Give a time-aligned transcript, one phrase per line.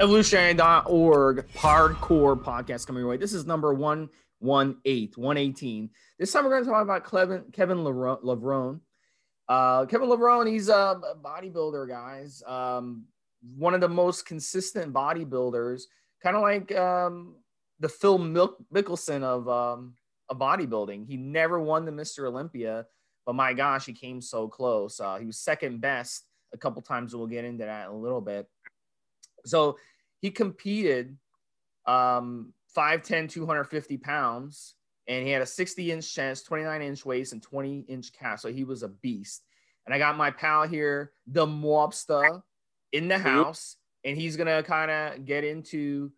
[0.00, 3.16] evolutionary.org hardcore podcast coming your way.
[3.16, 5.90] This is number 118, 118.
[6.20, 8.78] This time we're going to talk about Kevin, Kevin Levrone.
[9.48, 12.44] Uh, Kevin Levrone, he's a bodybuilder, guys.
[12.46, 13.06] Um,
[13.56, 15.82] one of the most consistent bodybuilders,
[16.22, 17.34] kind of like um,
[17.80, 19.94] the Phil Mickelson of, um,
[20.28, 21.08] of bodybuilding.
[21.08, 22.28] He never won the Mr.
[22.28, 22.86] Olympia,
[23.26, 25.00] but my gosh, he came so close.
[25.00, 27.16] Uh, he was second best a couple times.
[27.16, 28.46] We'll get into that in a little bit.
[29.48, 29.78] So
[30.20, 31.16] he competed
[31.86, 34.74] um, 5'10, 250 pounds,
[35.06, 38.40] and he had a 60 inch chest, 29 inch waist, and 20 inch calf.
[38.40, 39.42] So he was a beast.
[39.86, 42.42] And I got my pal here, the Mobster,
[42.92, 46.12] in the house, and he's gonna kind of get into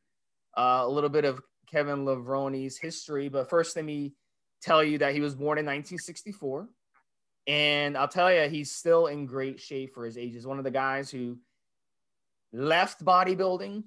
[0.56, 1.40] uh, a little bit of
[1.70, 3.28] Kevin Levrone's history.
[3.28, 4.14] But first, let me
[4.60, 6.68] tell you that he was born in 1964.
[7.46, 10.32] And I'll tell you, he's still in great shape for his age.
[10.32, 11.38] He's one of the guys who
[12.52, 13.84] left bodybuilding,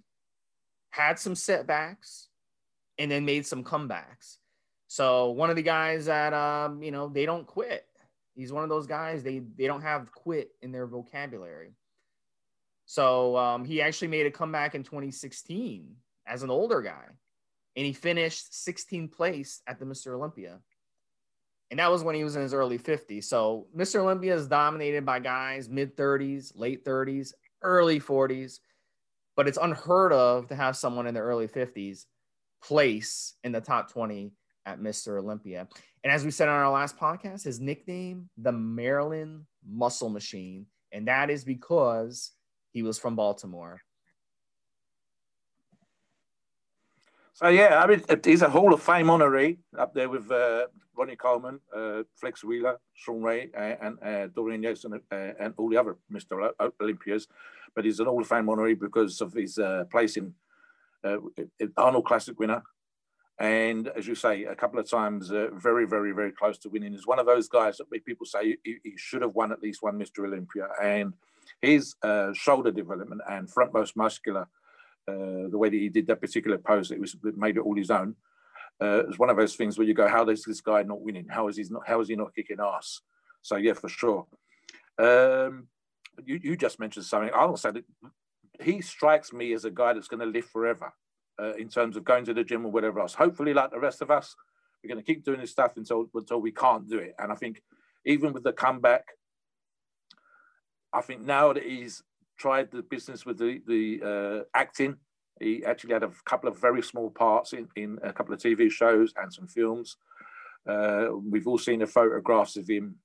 [0.90, 2.28] had some setbacks,
[2.98, 4.38] and then made some comebacks.
[4.88, 7.86] So one of the guys that um, you know, they don't quit.
[8.36, 11.74] He's one of those guys they they don't have quit in their vocabulary.
[12.86, 15.96] So um, he actually made a comeback in 2016
[16.28, 17.06] as an older guy,
[17.76, 20.14] and he finished 16th place at the Mr.
[20.16, 20.60] Olympia.
[21.72, 23.24] And that was when he was in his early 50s.
[23.24, 23.96] So Mr.
[23.96, 28.60] Olympia is dominated by guys mid 30s, late 30s, early 40s,
[29.36, 32.06] but it's unheard of to have someone in the early 50s
[32.64, 34.32] place in the top 20
[34.66, 35.20] at Mr.
[35.20, 35.68] Olympia.
[36.04, 40.66] And as we said on our last podcast, his nickname, the Maryland Muscle Machine.
[40.92, 42.32] And that is because
[42.72, 43.82] he was from Baltimore.
[47.36, 51.16] So yeah, I mean, he's a Hall of Fame honoree up there with uh, Ronnie
[51.16, 55.78] Coleman, uh, Flex Wheeler, Shawn Ray, and, uh, Dorian Yates, and, uh, and, all the
[55.78, 56.52] other Mr.
[56.80, 57.28] Olympias.
[57.76, 60.36] But he's an Hall of Fame honoree because of his uh, place in
[61.04, 61.18] uh,
[61.76, 62.62] Arnold Classic winner,
[63.40, 66.92] and as you say, a couple of times, very, very, very close to winning.
[66.92, 69.82] He's one of those guys that people say he, he should have won at least
[69.82, 70.24] one Mr.
[70.24, 71.14] Olympia, and
[71.64, 71.96] his
[72.34, 74.48] shoulder development and frontmost muscular
[75.08, 77.76] uh, the way that he did that particular pose, it was it made it all
[77.76, 78.16] his own.
[78.82, 81.02] Uh, it was one of those things where you go, how is this guy not
[81.02, 81.28] winning?
[81.30, 81.88] How is he not?
[81.88, 83.02] How is he not kicking ass?
[83.42, 84.26] So yeah, for sure.
[84.98, 85.68] Um,
[86.26, 87.32] you, you just mentioned something.
[87.34, 87.86] I'll say that
[88.62, 90.94] he strikes me as a guy that's going to live forever
[91.40, 93.14] uh, in terms of going to the gym or whatever else.
[93.14, 94.36] Hopefully, like the rest of us,
[94.84, 97.16] we're going to keep doing this stuff until until we can't do it.
[97.20, 97.62] And I think
[98.06, 99.06] even with the comeback,
[100.92, 102.04] I think now that he's
[102.38, 104.98] tried the business with the the uh, acting.
[105.40, 108.72] He actually had a couple of very small parts in, in a couple of TV
[108.72, 109.98] shows and some films.
[110.68, 112.96] Uh, we've all seen the photographs of him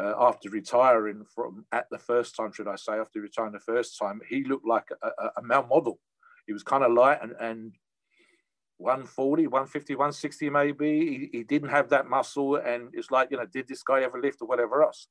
[0.00, 3.98] uh, after retiring from at the first time, should I say, after retiring the first
[3.98, 4.20] time.
[4.28, 5.98] He looked like a, a, a male model.
[6.46, 7.72] He was kind of light and, and
[8.78, 11.28] 140, 150, 160 maybe.
[11.32, 14.20] He, he, didn't have that muscle, and it's like, you know, did this guy ever
[14.20, 15.08] lift or whatever else?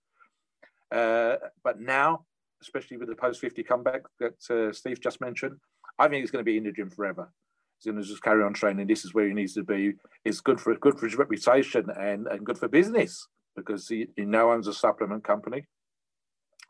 [0.92, 2.26] Uh, but now
[2.62, 5.58] especially with the post 50 comeback that uh, Steve just mentioned,
[5.98, 7.32] I think he's going to be in the gym forever.
[7.78, 8.88] He's going to just carry on training.
[8.88, 9.94] This is where he needs to be.
[10.26, 14.26] It's good for good for his reputation and, and good for business because he, he
[14.26, 15.66] now owns a supplement company.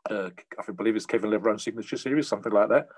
[0.08, 2.88] Uh, I believe it's Kevin Levrone Signature Series, something like that,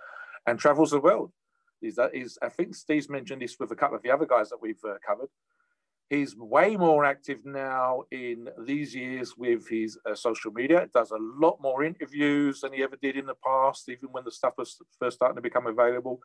[0.47, 1.33] and travels the world.
[1.81, 4.51] Is that is I think Steve's mentioned this with a couple of the other guys
[4.51, 5.29] that we've uh, covered.
[6.13, 10.87] He's way more active now in these years with his uh, social media.
[10.93, 14.31] Does a lot more interviews than he ever did in the past, even when the
[14.31, 16.21] stuff was first starting to become available.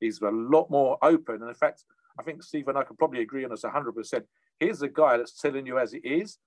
[0.00, 1.42] He's a lot more open.
[1.42, 1.84] And in fact,
[2.18, 4.22] I think Steve and I can probably agree on this 100%.
[4.58, 6.38] Here's a guy that's telling you as it is,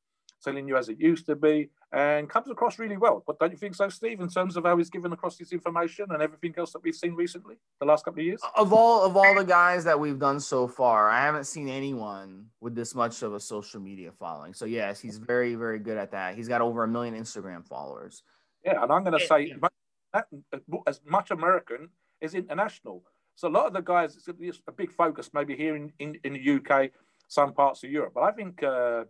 [0.44, 3.24] telling you as it used to be, and comes across really well.
[3.25, 6.07] But don't you think so, Steve, in terms of how he's given across his information
[6.09, 8.41] and everything else that we've seen recently, the last couple of years?
[8.56, 12.45] Of all of all the guys that we've done so far, I haven't seen anyone
[12.62, 14.53] with this much of a social media following.
[14.53, 16.36] So yes, he's very, very good at that.
[16.36, 18.24] He's got over a million Instagram followers.
[18.65, 19.53] Yeah, and I'm going to say
[20.13, 20.21] yeah.
[20.88, 21.89] as much American
[22.21, 23.03] as international.
[23.35, 24.27] So a lot of the guys, it's
[24.68, 26.92] a big focus maybe here in, in, in the UK,
[27.30, 28.12] some parts of Europe.
[28.15, 29.06] But I think uh,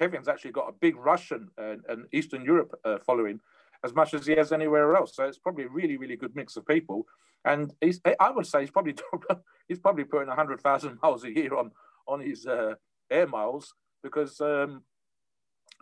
[0.00, 3.38] Kevin's actually got a big Russian and, and Eastern Europe uh, following
[3.84, 5.14] as much as he has anywhere else.
[5.14, 7.06] So it's probably a really, really good mix of people.
[7.44, 8.94] And he's, I would say he's probably
[9.68, 11.70] he's probably putting hundred thousand miles a year on
[12.08, 12.74] on his uh,
[13.10, 14.82] air miles because um,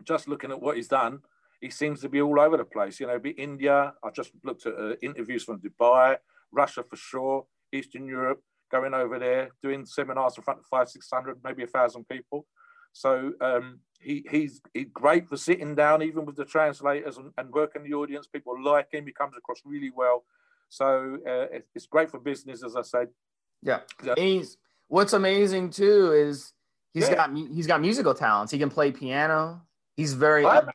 [0.04, 1.20] just looking at what he's done,
[1.60, 3.00] he seems to be all over the place.
[3.00, 3.94] You know, be India.
[4.02, 6.16] I just looked at uh, interviews from Dubai,
[6.52, 11.08] Russia for sure, Eastern Europe, going over there doing seminars in front of five, six
[11.12, 12.46] hundred, maybe a thousand people.
[12.98, 17.48] So um, he, he's, he's great for sitting down, even with the translators and, and
[17.52, 18.26] working the audience.
[18.26, 19.06] People like him.
[19.06, 20.24] He comes across really well.
[20.68, 23.08] So uh, it, it's great for business, as I said.
[23.62, 23.80] Yeah.
[24.02, 24.14] yeah.
[24.16, 24.56] he's,
[24.88, 26.52] what's amazing too is
[26.92, 27.14] he's yeah.
[27.14, 28.50] got he's got musical talents.
[28.50, 29.62] He can play piano.
[29.96, 30.44] He's very.
[30.44, 30.68] I've,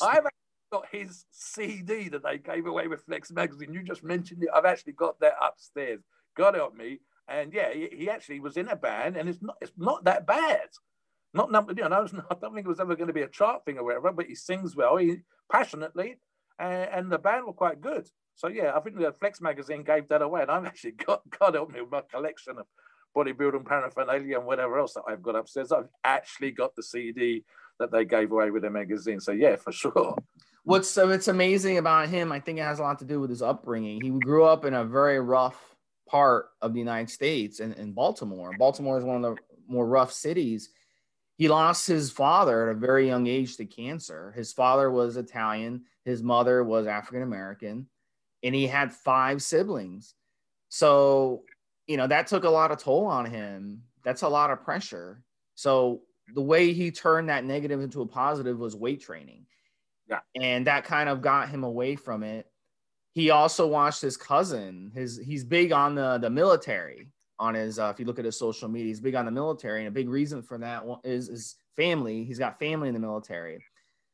[0.00, 0.22] I've
[0.70, 3.72] got his CD that they gave away with Flex Magazine.
[3.72, 4.50] You just mentioned it.
[4.54, 6.02] I've actually got that upstairs.
[6.36, 7.00] God help me.
[7.26, 10.24] And yeah, he, he actually was in a band, and it's not it's not that
[10.24, 10.68] bad.
[11.34, 13.64] Not number, you know, I don't think it was ever going to be a chart
[13.64, 15.18] thing or whatever, but he sings well, he
[15.50, 16.16] passionately,
[16.58, 18.08] and, and the band were quite good.
[18.34, 21.54] So yeah, I think the Flex magazine gave that away, and I've actually got God
[21.54, 22.66] help me with my collection of
[23.16, 25.72] bodybuilding paraphernalia and whatever else that I've got upstairs.
[25.72, 27.44] I've actually got the CD
[27.78, 29.20] that they gave away with the magazine.
[29.20, 30.16] So yeah, for sure.
[30.64, 33.30] What's so it's amazing about him, I think it has a lot to do with
[33.30, 34.00] his upbringing.
[34.02, 35.58] He grew up in a very rough
[36.06, 38.52] part of the United States in, in Baltimore.
[38.58, 40.70] Baltimore is one of the more rough cities
[41.38, 44.32] he lost his father at a very young age to cancer.
[44.32, 47.86] His father was Italian, his mother was African American,
[48.42, 50.14] and he had five siblings.
[50.68, 51.44] So,
[51.86, 53.84] you know, that took a lot of toll on him.
[54.04, 55.22] That's a lot of pressure.
[55.54, 56.02] So,
[56.34, 59.46] the way he turned that negative into a positive was weight training.
[60.10, 60.20] Yeah.
[60.34, 62.46] And that kind of got him away from it.
[63.14, 64.92] He also watched his cousin.
[64.94, 67.08] His he's big on the the military
[67.38, 69.80] on his uh, if you look at his social media he's big on the military
[69.80, 72.24] and a big reason for that is his family.
[72.24, 73.62] He's got family in the military.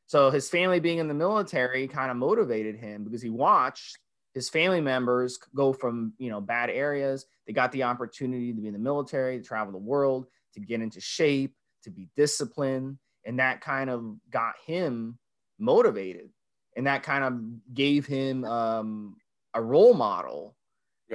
[0.05, 3.97] So his family being in the military kind of motivated him because he watched
[4.35, 7.25] his family members go from you know bad areas.
[7.47, 10.81] They got the opportunity to be in the military to travel the world to get
[10.81, 15.17] into shape to be disciplined and that kind of got him
[15.59, 16.29] motivated.
[16.75, 19.15] And that kind of gave him um,
[19.53, 20.55] a role model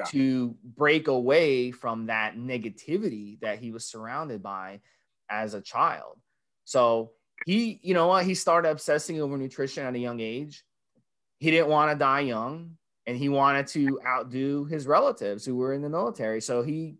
[0.00, 0.04] yeah.
[0.10, 4.80] to break away from that negativity that he was surrounded by
[5.30, 6.18] as a child.
[6.64, 7.12] So
[7.46, 10.64] he, you know what, he started obsessing over nutrition at a young age.
[11.38, 12.76] He didn't want to die young
[13.06, 16.40] and he wanted to outdo his relatives who were in the military.
[16.40, 16.96] So he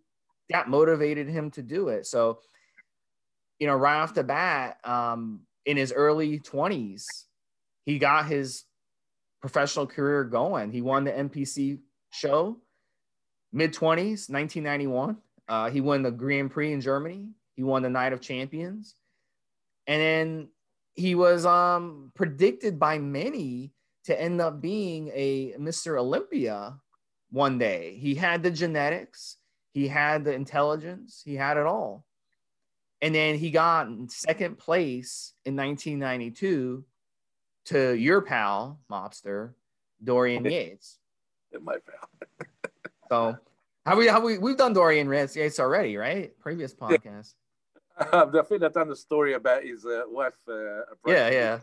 [0.48, 2.06] that motivated him to do it.
[2.06, 2.40] So,
[3.58, 7.04] you know, right off the bat, um, in his early 20s,
[7.84, 8.64] he got his
[9.40, 10.72] professional career going.
[10.72, 11.78] He won the NPC
[12.10, 12.58] show
[13.52, 15.16] mid 20s, 1991.
[15.48, 17.30] Uh, he won the Grand Prix in Germany.
[17.56, 18.94] He won the Night of Champions.
[19.86, 20.48] And then
[20.94, 23.72] he was um, predicted by many
[24.04, 25.98] to end up being a Mr.
[25.98, 26.76] Olympia
[27.30, 27.96] one day.
[28.00, 29.36] He had the genetics,
[29.72, 32.04] he had the intelligence, he had it all.
[33.02, 36.84] And then he got second place in 1992
[37.66, 39.54] to your pal, mobster,
[40.02, 40.98] Dorian Yates.
[41.62, 42.46] My pal.
[43.10, 43.36] So
[43.86, 46.38] have we have we we've done Dorian Yates already, right?
[46.38, 47.34] Previous podcast.
[47.98, 50.34] I think I've done the story about his uh, wife.
[50.48, 51.58] Uh, yeah, yeah.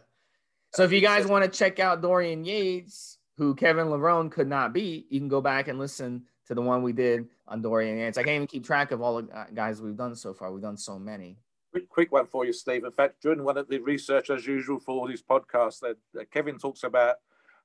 [0.74, 4.74] So if you guys want to check out Dorian Yates, who Kevin Levrone could not
[4.74, 8.18] beat, you can go back and listen to the one we did on Dorian Yates.
[8.18, 10.52] I can't even keep track of all the guys we've done so far.
[10.52, 11.38] We've done so many.
[11.72, 12.84] Quick, quick one for you, Steve.
[12.84, 16.24] In fact, during one of the research, as usual, for all these podcasts, that uh,
[16.30, 17.16] Kevin talks about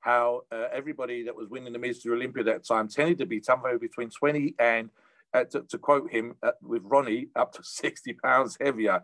[0.02, 2.12] how uh, everybody that was winning the Mr.
[2.12, 4.90] Olympia that time tended to be somewhere between 20 and,
[5.32, 9.00] uh, to, to, quote him, uh, with Ronnie, up to 60 pounds heavier.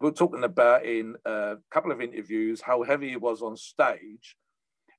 [0.00, 4.36] We're talking about in a couple of interviews how heavy he was on stage.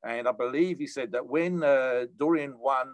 [0.03, 2.93] And I believe he said that when uh, Dorian won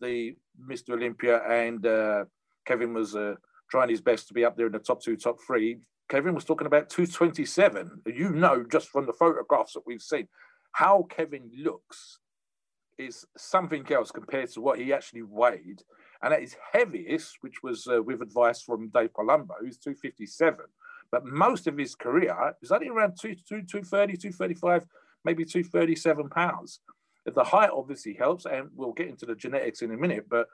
[0.00, 0.34] the
[0.68, 0.94] Mr.
[0.94, 2.24] Olympia and uh,
[2.66, 3.34] Kevin was uh,
[3.70, 6.44] trying his best to be up there in the top two, top three, Kevin was
[6.44, 8.02] talking about 227.
[8.06, 10.26] You know, just from the photographs that we've seen,
[10.72, 12.18] how Kevin looks
[12.98, 15.82] is something else compared to what he actually weighed.
[16.22, 20.58] And at his heaviest, which was uh, with advice from Dave Palumbo, who's 257.
[21.10, 24.86] But most of his career is only around 2, 2, 230, 235,
[25.24, 26.80] maybe 237 pounds.
[27.26, 30.26] The height obviously helps, and we'll get into the genetics in a minute.
[30.28, 30.46] But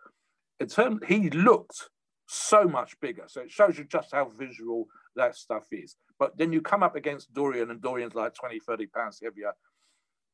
[0.61, 1.91] in terms, he looked
[2.29, 3.25] so much bigger.
[3.27, 5.97] So it shows you just how visual that stuff is.
[6.19, 9.53] But then you come up against Dorian, and Dorian's like 20, 30 pounds heavier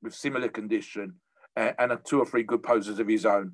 [0.02, 1.14] with similar condition
[1.56, 3.52] and, and a two or three good poses of his own.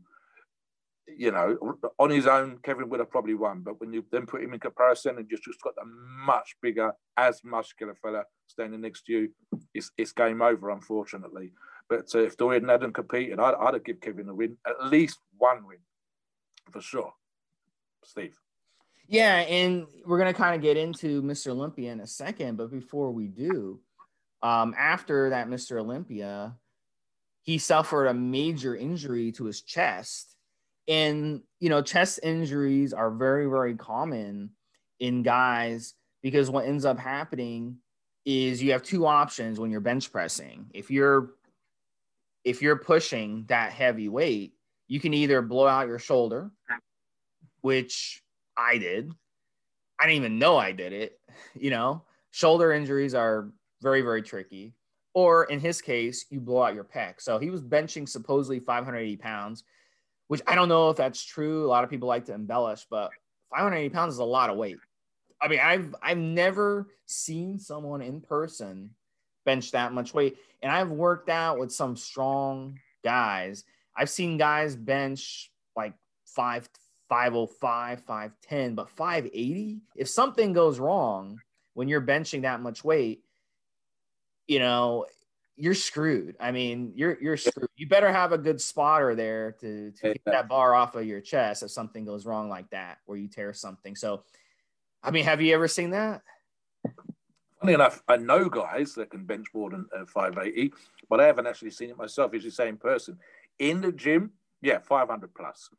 [1.06, 3.62] You know, on his own, Kevin would have probably won.
[3.62, 6.92] But when you then put him in comparison and just, just got a much bigger,
[7.16, 9.28] as muscular fella standing next to you,
[9.72, 11.52] it's, it's game over, unfortunately.
[11.88, 15.18] But uh, if Dorian hadn't competed, I'd, I'd have given Kevin a win, at least
[15.38, 15.78] one win,
[16.70, 17.12] for sure.
[18.04, 18.38] Steve.
[19.06, 21.48] Yeah, and we're gonna kind of get into Mr.
[21.48, 23.80] Olympia in a second, but before we do,
[24.42, 25.80] um, after that Mr.
[25.80, 26.56] Olympia,
[27.42, 30.36] he suffered a major injury to his chest.
[30.86, 34.50] And you know, chest injuries are very, very common
[35.00, 37.78] in guys because what ends up happening
[38.24, 40.66] is you have two options when you're bench pressing.
[40.74, 41.30] If you're
[42.44, 44.54] if you're pushing that heavy weight,
[44.86, 46.50] you can either blow out your shoulder,
[47.60, 48.22] which
[48.56, 49.12] I did.
[50.00, 51.18] I didn't even know I did it.
[51.54, 53.50] You know, shoulder injuries are
[53.80, 54.74] very, very tricky.
[55.14, 57.20] Or in his case, you blow out your pec.
[57.20, 59.64] So he was benching supposedly 580 pounds,
[60.28, 61.64] which I don't know if that's true.
[61.64, 63.10] A lot of people like to embellish, but
[63.50, 64.76] 580 pounds is a lot of weight.
[65.40, 68.90] I mean, I've I've never seen someone in person
[69.44, 73.64] bench that much weight, and I've worked out with some strong guys.
[73.96, 75.94] I've seen guys bench like
[76.26, 76.68] five
[77.08, 81.40] 505, 510, but 580, if something goes wrong
[81.74, 83.22] when you're benching that much weight,
[84.48, 85.06] you know,
[85.56, 86.36] you're screwed.
[86.40, 87.68] I mean, you're you're screwed.
[87.76, 91.20] You better have a good spotter there to, to get that bar off of your
[91.20, 93.94] chest if something goes wrong like that, where you tear something.
[93.94, 94.24] So,
[95.02, 96.22] I mean, have you ever seen that?
[97.60, 100.72] Funny enough, I know guys that can bench more than uh, 580,
[101.10, 102.32] but I haven't actually seen it myself.
[102.32, 103.18] It's the same person
[103.58, 104.30] in the gym.
[104.62, 105.70] Yeah, 500 plus.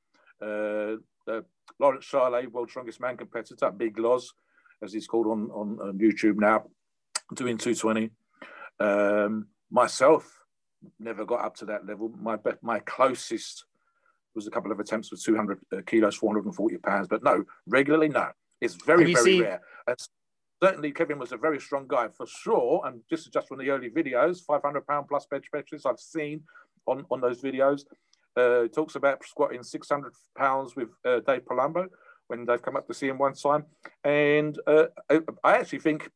[0.42, 1.42] Uh, uh,
[1.80, 4.34] Laurence Shahlaei, World Strongest Man competitor, Big Loz,
[4.82, 6.66] as he's called on, on, on YouTube now,
[7.34, 8.12] doing 220.
[8.80, 10.40] Um, myself
[11.00, 12.12] never got up to that level.
[12.20, 13.66] My my closest
[14.36, 18.30] was a couple of attempts with 200 uh, kilos, 440 pounds, but no, regularly, no.
[18.62, 19.62] It's very, very seen- rare.
[19.88, 19.98] And
[20.64, 22.82] certainly Kevin was a very strong guy for sure.
[22.86, 26.44] And just just from the early videos, 500 pound plus bench presses I've seen
[26.86, 27.84] on, on those videos.
[28.38, 31.88] Uh, talks about squatting 600 pounds with uh, Dave Palumbo
[32.28, 33.66] when they've come up to see him one time.
[34.04, 34.86] And uh,
[35.44, 36.10] I actually think,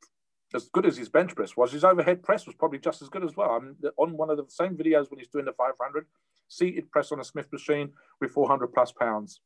[0.54, 3.24] as good as his bench press was, his overhead press was probably just as good
[3.24, 3.52] as well.
[3.52, 6.06] I mean, on one of the same videos when he's doing the 500,
[6.48, 7.92] seated press on a Smith machine
[8.22, 9.40] with 400 plus pounds.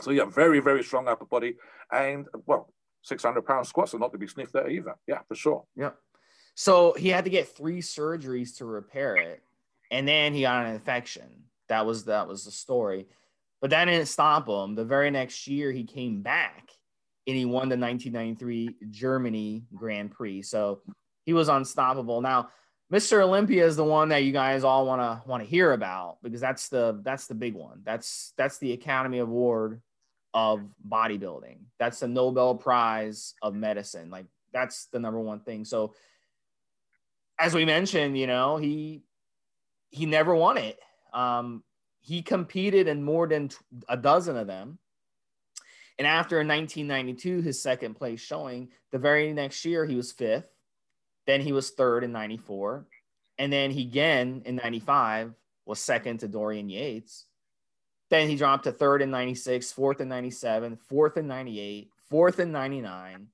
[0.00, 1.56] So, yeah, very, very strong upper body.
[1.92, 4.96] And, well, 600 pound squats are not to be sniffed at either.
[5.06, 5.64] Yeah, for sure.
[5.76, 5.90] Yeah.
[6.54, 9.42] So he had to get three surgeries to repair it.
[9.90, 11.44] And then he got an infection.
[11.68, 13.06] That was that was the story.
[13.60, 14.74] But that didn't stop him.
[14.74, 16.70] The very next year, he came back
[17.26, 20.42] and he won the 1993 Germany Grand Prix.
[20.42, 20.80] So
[21.24, 22.20] he was unstoppable.
[22.20, 22.50] Now,
[22.92, 23.22] Mr.
[23.22, 26.40] Olympia is the one that you guys all want to want to hear about because
[26.40, 27.82] that's the that's the big one.
[27.84, 29.80] That's that's the Academy Award
[30.34, 31.58] of bodybuilding.
[31.78, 34.10] That's the Nobel Prize of medicine.
[34.10, 35.64] Like that's the number one thing.
[35.64, 35.94] So
[37.38, 39.02] as we mentioned, you know, he
[39.90, 40.78] he never won it.
[41.12, 41.62] Um,
[42.00, 43.50] he competed in more than
[43.88, 44.78] a dozen of them.
[46.00, 50.48] And after in 1992, his second place showing, the very next year he was fifth.
[51.26, 52.86] Then he was third in 94.
[53.36, 55.34] And then he again in 95
[55.66, 57.26] was second to Dorian Yates.
[58.08, 62.50] Then he dropped to third in 96, fourth in 97, fourth in 98, fourth in
[62.50, 63.26] 99,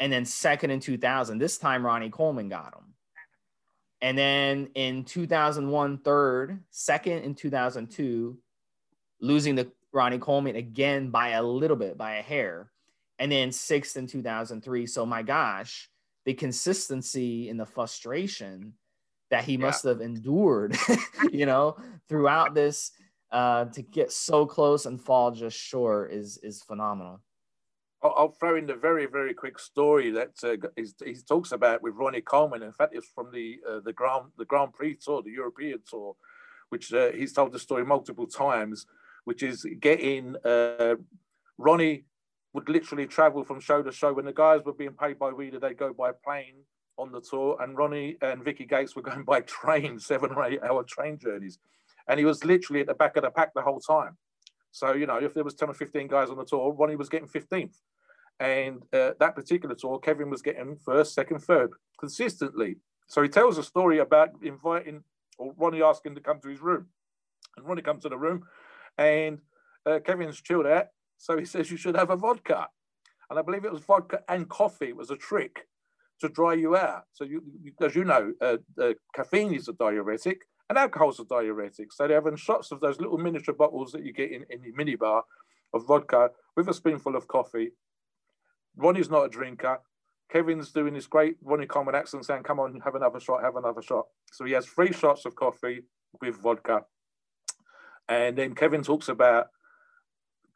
[0.00, 1.38] and then second in 2000.
[1.38, 2.94] This time Ronnie Coleman got him.
[4.00, 8.36] And then in 2001, third, second in 2002,
[9.20, 12.70] losing to Ronnie Coleman again by a little bit, by a hair.
[13.18, 14.86] And then sixth in 2003.
[14.86, 15.88] So, my gosh,
[16.24, 18.74] the consistency and the frustration
[19.30, 19.58] that he yeah.
[19.58, 20.76] must have endured,
[21.32, 21.76] you know,
[22.08, 22.92] throughout this
[23.30, 27.20] uh, to get so close and fall just short is is phenomenal.
[28.02, 32.20] I'll throw in the very, very quick story that uh, he talks about with Ronnie
[32.20, 32.62] Coleman.
[32.62, 36.14] In fact, it's from the uh, the Grand the Grand Prix tour, the European tour,
[36.68, 38.86] which uh, he's told the story multiple times.
[39.28, 40.94] Which is getting uh,
[41.58, 42.04] Ronnie
[42.54, 45.60] would literally travel from show to show when the guys were being paid by Wheeler,
[45.60, 46.64] they'd go by plane
[46.96, 50.62] on the tour, and Ronnie and Vicky Gates were going by train, seven or eight
[50.62, 51.58] hour train journeys,
[52.08, 54.16] and he was literally at the back of the pack the whole time.
[54.70, 57.10] So, you know, if there was 10 or 15 guys on the tour, Ronnie was
[57.10, 57.76] getting 15th.
[58.40, 62.76] And uh, that particular tour, Kevin was getting first, second, third consistently.
[63.08, 65.02] So he tells a story about inviting
[65.36, 66.86] or Ronnie asking to come to his room.
[67.56, 68.44] And Ronnie comes to the room
[68.98, 69.38] and
[69.86, 70.86] uh, Kevin's chilled out.
[71.16, 72.68] So he says, You should have a vodka.
[73.30, 74.88] And I believe it was vodka and coffee.
[74.88, 75.68] It was a trick
[76.20, 77.04] to dry you out.
[77.12, 77.42] So, you,
[77.80, 81.92] as you know, uh, uh, caffeine is a diuretic and alcohol's a diuretic.
[81.92, 84.74] So they're having shots of those little miniature bottles that you get in, in your
[84.74, 85.22] minibar
[85.74, 87.70] of vodka with a spoonful of coffee
[88.78, 89.80] Ronnie's not a drinker.
[90.30, 93.82] Kevin's doing this great Ronnie Coleman accent saying, come on, have another shot, have another
[93.82, 94.06] shot.
[94.32, 95.82] So he has three shots of coffee
[96.20, 96.84] with vodka.
[98.08, 99.48] And then Kevin talks about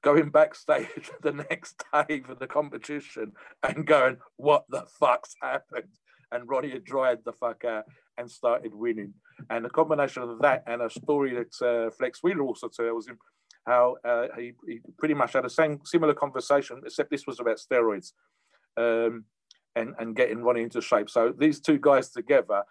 [0.03, 3.33] going backstage the next day for the competition
[3.63, 5.99] and going, "What the fuck's happened?"
[6.31, 7.85] And Ronnie had dried the fuck out
[8.17, 9.15] and started winning.
[9.51, 13.19] And the combination of that and a story that uh, Flex Wheeler also tells him
[13.67, 17.59] how uh, he, he, pretty much had a same similar conversation, except this was about
[17.59, 18.13] steroids
[18.77, 19.25] um,
[19.77, 21.11] and and getting Ronnie into shape.
[21.11, 22.63] So these two guys together,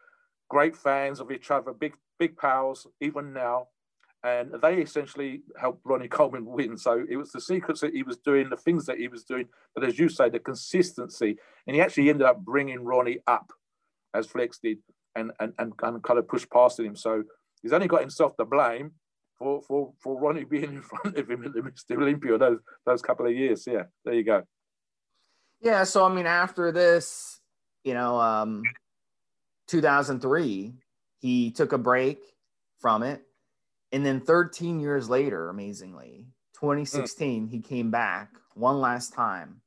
[0.50, 3.68] great fans of each other, big big pals, even now.
[4.24, 6.78] And they essentially helped Ronnie Coleman win.
[6.78, 9.48] So it was the secrets that he was doing, the things that he was doing,
[9.74, 11.38] but as you say, the consistency.
[11.66, 13.52] And he actually ended up bringing Ronnie up,
[14.14, 14.78] as Flex did,
[15.16, 16.96] and and and, and kind of pushed past him.
[16.96, 17.24] So
[17.62, 18.92] he's only got himself to blame
[19.38, 21.98] for for for Ronnie being in front of him at the Mr.
[21.98, 23.66] Olympia those those couple of years.
[23.66, 24.44] Yeah, there you go.
[25.62, 27.40] Yeah, so I mean, after this,
[27.84, 28.64] you know, um,
[29.68, 30.74] 2003,
[31.20, 32.20] he took a break
[32.80, 33.22] from it,
[33.92, 37.50] and then 13 years later, amazingly, 2016, mm.
[37.50, 39.62] he came back one last time,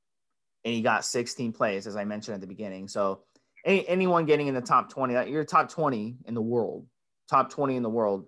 [0.64, 2.88] and he got 16 plays, as I mentioned at the beginning.
[2.88, 3.20] So,
[3.64, 6.86] any, anyone getting in the top 20, you're top 20 in the world,
[7.28, 8.26] top 20 in the world.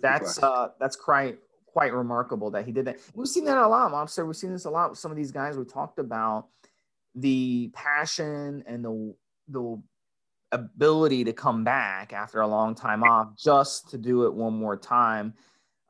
[0.00, 2.98] That's uh, that's quite quite remarkable that he did that.
[3.14, 4.26] We've seen that a lot, Mobster.
[4.26, 6.46] We've seen this a lot with some of these guys we talked about
[7.14, 9.14] the passion and the
[9.48, 9.82] the
[10.52, 14.76] ability to come back after a long time off just to do it one more
[14.76, 15.34] time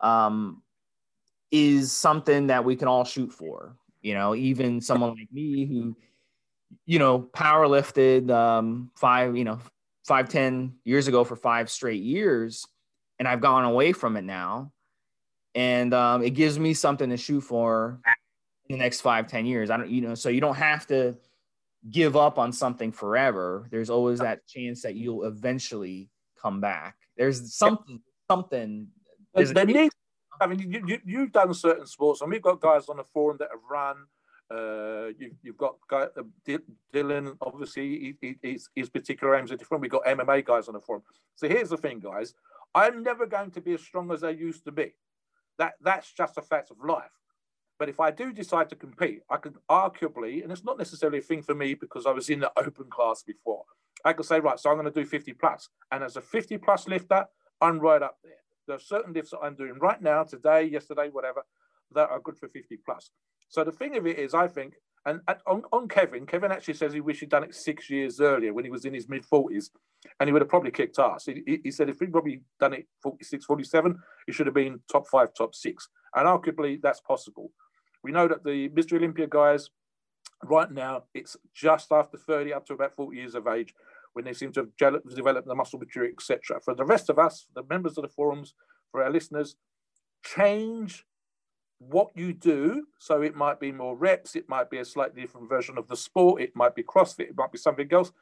[0.00, 0.62] um,
[1.50, 3.76] is something that we can all shoot for.
[4.02, 5.96] You know, even someone like me who,
[6.86, 9.58] you know, power lifted um, five, you know,
[10.06, 12.66] five, 10 years ago for five straight years,
[13.18, 14.72] and I've gone away from it now.
[15.54, 18.00] And um, it gives me something to shoot for
[18.68, 19.68] in the next five, ten years.
[19.68, 21.16] I don't, you know, so you don't have to
[21.88, 23.66] give up on something forever.
[23.70, 26.10] There's always that chance that you'll eventually
[26.40, 26.96] come back.
[27.16, 28.88] There's something, something.
[29.34, 29.94] There's, there needs,
[30.40, 33.36] I mean, you, you, you've done certain sports, and we've got guys on the forum
[33.40, 33.96] that have run.
[34.50, 36.58] Uh, you, you've got guy, uh,
[36.92, 39.80] Dylan, obviously, he, he, his particular aims are different.
[39.80, 41.02] We've got MMA guys on the forum.
[41.36, 42.34] So here's the thing, guys.
[42.74, 44.94] I'm never going to be as strong as I used to be.
[45.58, 47.10] That That's just a fact of life.
[47.80, 51.22] But if I do decide to compete, I could arguably, and it's not necessarily a
[51.22, 53.64] thing for me because I was in the open class before,
[54.04, 55.70] I could say, right, so I'm going to do 50 plus.
[55.90, 57.24] And as a 50 plus lifter,
[57.58, 58.34] I'm right up there.
[58.66, 61.42] There are certain lifts that I'm doing right now, today, yesterday, whatever,
[61.94, 63.12] that are good for 50 plus.
[63.48, 64.74] So the thing of it is, I think,
[65.06, 68.52] and, on, on Kevin, Kevin actually says he wished he'd done it six years earlier
[68.52, 69.70] when he was in his mid 40s
[70.18, 71.24] and he would have probably kicked ass.
[71.24, 75.08] He, he, said if he'd probably done it 46, 47, he should have been top
[75.08, 75.88] five, top six.
[76.14, 77.50] And arguably that's possible.
[78.02, 78.94] We know that the Mr.
[78.94, 79.70] Olympia guys,
[80.44, 83.74] right now, it's just after 30, up to about 40 years of age,
[84.12, 84.76] when they seem to have
[85.14, 86.60] developed the muscle maturity, etc.
[86.64, 88.54] For the rest of us, the members of the forums,
[88.90, 89.56] for our listeners,
[90.24, 91.04] change
[91.78, 92.86] what you do.
[92.98, 95.96] So it might be more reps, it might be a slightly different version of the
[95.96, 98.12] sport, it might be CrossFit, it might be something else.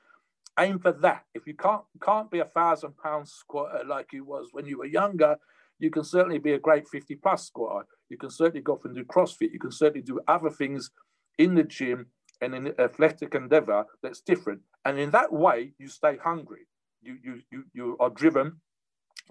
[0.59, 1.25] Aim for that.
[1.35, 4.87] If you can't can't be a thousand pound squatter like you was when you were
[4.87, 5.37] younger,
[5.79, 7.87] you can certainly be a great 50 plus squatter.
[8.09, 9.53] You can certainly go off and do CrossFit.
[9.53, 10.91] You can certainly do other things
[11.39, 12.07] in the gym
[12.41, 14.61] and in athletic endeavor that's different.
[14.85, 16.67] And in that way, you stay hungry.
[17.03, 18.61] You, you, you, you are driven.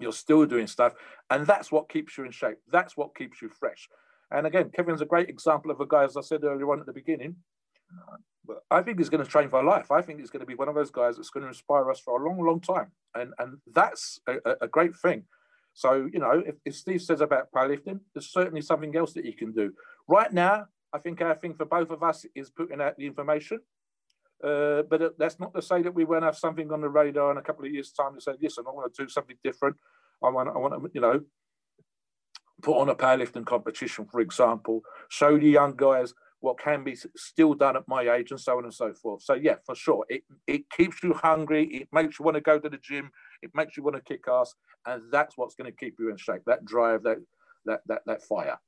[0.00, 0.94] You're still doing stuff.
[1.30, 2.58] And that's what keeps you in shape.
[2.70, 3.88] That's what keeps you fresh.
[4.30, 6.86] And again, Kevin's a great example of a guy, as I said earlier on at
[6.86, 7.36] the beginning.
[8.46, 9.90] But I think he's going to train for life.
[9.90, 12.00] I think he's going to be one of those guys that's going to inspire us
[12.00, 12.92] for a long, long time.
[13.14, 15.24] And, and that's a, a great thing.
[15.78, 19.32] So, you know, if, if Steve says about powerlifting, there's certainly something else that you
[19.32, 19.72] can do.
[20.08, 23.60] Right now, I think our thing for both of us is putting out the information.
[24.42, 27.36] Uh, but that's not to say that we won't have something on the radar in
[27.36, 29.76] a couple of years' time to say, listen, I want to do something different.
[30.20, 31.20] I want, I want to, you know,
[32.60, 37.54] put on a powerlifting competition, for example, show the young guys what can be still
[37.54, 39.22] done at my age and so on and so forth.
[39.22, 41.66] So yeah, for sure, it, it keeps you hungry.
[41.66, 43.12] It makes you want to go to the gym.
[43.42, 44.54] It makes you want to kick ass,
[44.86, 46.42] and that's what's going to keep you in shape.
[46.46, 47.18] That drive, that
[47.66, 48.58] that that that fire.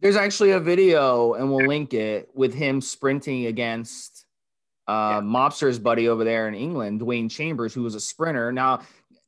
[0.00, 4.26] There's actually a video, and we'll link it with him sprinting against
[4.88, 5.20] uh, yeah.
[5.20, 8.50] Mobster's buddy over there in England, Dwain Chambers, who was a sprinter.
[8.50, 8.80] Now,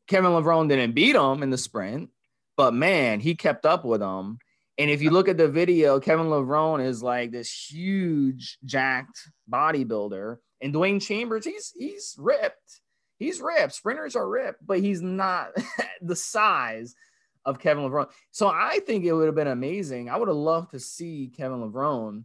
[0.08, 2.10] Kevin Levrone didn't beat him in the sprint,
[2.56, 4.38] but man, he kept up with him.
[4.76, 10.38] And if you look at the video, Kevin Levrone is like this huge, jacked bodybuilder,
[10.60, 12.80] and Dwain Chambers, he's he's ripped
[13.24, 13.74] he's ripped.
[13.74, 15.50] Sprinters are ripped, but he's not
[16.02, 16.94] the size
[17.44, 18.10] of Kevin Levrone.
[18.30, 20.08] So I think it would have been amazing.
[20.08, 22.24] I would have loved to see Kevin Levrone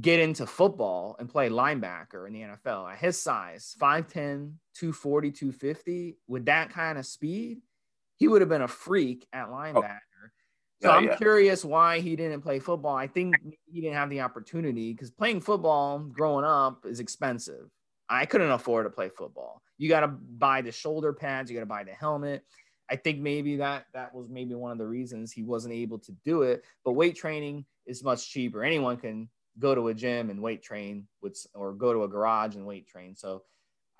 [0.00, 6.18] get into football and play linebacker in the NFL at his size 5'10, 240, 250
[6.28, 7.60] with that kind of speed.
[8.16, 10.00] He would have been a freak at oh, linebacker.
[10.82, 11.16] So yeah, I'm yeah.
[11.16, 12.94] curious why he didn't play football.
[12.94, 13.34] I think
[13.64, 17.70] he didn't have the opportunity because playing football growing up is expensive.
[18.08, 19.62] I couldn't afford to play football.
[19.78, 22.44] You got to buy the shoulder pads, you got to buy the helmet.
[22.88, 26.12] I think maybe that that was maybe one of the reasons he wasn't able to
[26.24, 26.64] do it.
[26.84, 28.62] But weight training is much cheaper.
[28.62, 32.54] Anyone can go to a gym and weight train with, or go to a garage
[32.54, 33.16] and weight train.
[33.16, 33.42] So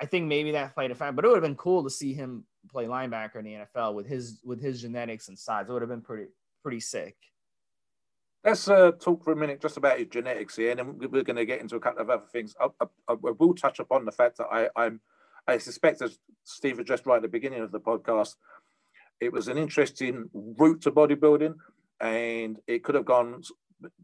[0.01, 1.13] I think maybe that played a factor.
[1.13, 4.07] But it would have been cool to see him play linebacker in the NFL with
[4.07, 5.67] his with his genetics and size.
[5.69, 6.27] It would have been pretty
[6.63, 7.17] pretty sick.
[8.45, 11.37] Let's uh, talk for a minute just about his genetics here, and then we're going
[11.37, 12.55] to get into a couple of other things.
[12.61, 15.01] I, I, I will touch upon the fact that I, I'm,
[15.49, 18.35] I suspect, as Steve addressed right at the beginning of the podcast,
[19.21, 21.55] it was an interesting route to bodybuilding,
[22.01, 23.43] and it could have gone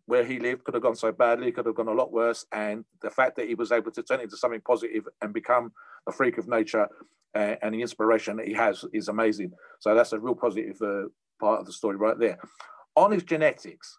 [0.07, 2.45] where he lived could have gone so badly, could have gone a lot worse.
[2.53, 5.73] And the fact that he was able to turn it into something positive and become
[6.07, 6.89] a freak of nature
[7.35, 9.53] uh, and the inspiration that he has is amazing.
[9.81, 11.09] So that's a real positive uh,
[11.41, 12.39] part of the story right there.
[12.97, 13.99] On his genetics,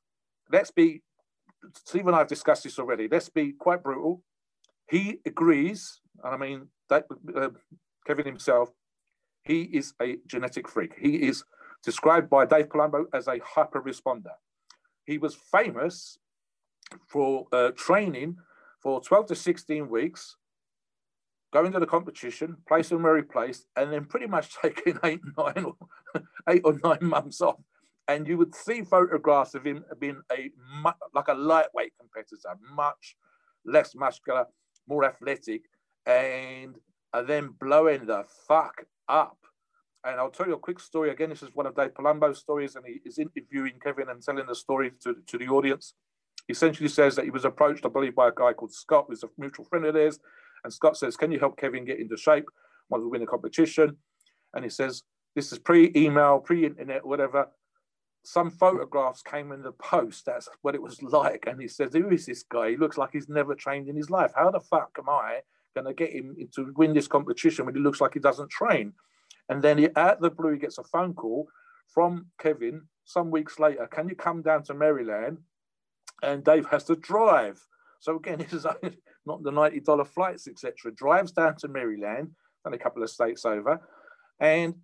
[0.52, 1.02] let's be,
[1.86, 3.08] Steve and I have discussed this already.
[3.10, 4.22] Let's be quite brutal.
[4.90, 7.50] He agrees, and I mean, that, uh,
[8.06, 8.70] Kevin himself
[9.44, 10.94] he is a genetic freak.
[10.98, 11.44] He is
[11.84, 14.32] described by Dave Palumbo as a hyper responder.
[15.06, 16.18] He was famous
[17.08, 18.38] for uh, training
[18.82, 20.38] for 12 to 16 weeks,
[21.52, 25.66] going to the competition, placing where he placed, and then pretty much taking eight, nine,
[25.66, 25.76] or,
[26.50, 27.60] eight or nine months off.
[28.08, 30.52] And you would see photographs of him being a
[31.14, 33.16] like a lightweight competitor, much
[33.66, 34.46] less muscular,
[34.90, 35.62] more athletic,
[36.06, 36.76] and,
[37.13, 39.38] and then blowing the fuck up.
[40.06, 41.12] And I'll tell you a quick story.
[41.12, 44.46] Again, this is one of Dave Palumbo's stories, and he is interviewing Kevin and telling
[44.46, 45.94] the story to, to the audience.
[46.48, 49.24] He essentially says that he was approached, I believe, by a guy called Scott, who's
[49.24, 50.20] a mutual friend of theirs.
[50.63, 52.46] And Scott says, Can you help Kevin get into shape?
[52.89, 53.98] Want to win a competition?
[54.54, 55.04] And he says,
[55.36, 57.48] This is pre email, pre internet, whatever.
[58.26, 60.26] Some photographs came in the post.
[60.26, 61.46] That's what it was like.
[61.48, 62.72] And he says, Who is this guy?
[62.72, 64.32] He looks like he's never trained in his life.
[64.36, 65.39] How the fuck am I
[65.74, 68.94] going to get him to win this competition when he looks like he doesn't train?
[69.50, 71.48] And then he, out the blue, he gets a phone call
[71.94, 73.88] from Kevin some weeks later.
[73.88, 75.40] Can you come down to Maryland?
[76.22, 77.60] And Dave has to drive.
[78.00, 78.66] So again, this is
[79.26, 80.92] not the $90 flights, etc.
[80.94, 82.32] Drives down to Maryland,
[82.66, 83.82] and a couple of states over,
[84.40, 84.76] and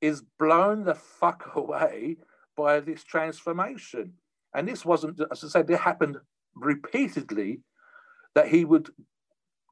[0.00, 2.16] is blown the fuck away
[2.56, 4.12] by this transformation.
[4.54, 6.18] And this wasn't, as I said, it happened
[6.54, 7.60] repeatedly
[8.34, 8.90] that he would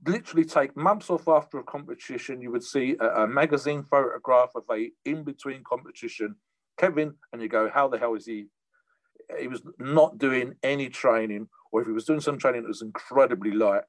[0.06, 2.40] literally take months off after a competition.
[2.40, 6.36] You would see a, a magazine photograph of a in between competition,
[6.78, 8.46] Kevin, and you go, how the hell is he?
[9.38, 12.82] He was not doing any training, or if he was doing some training, it was
[12.82, 13.82] incredibly light,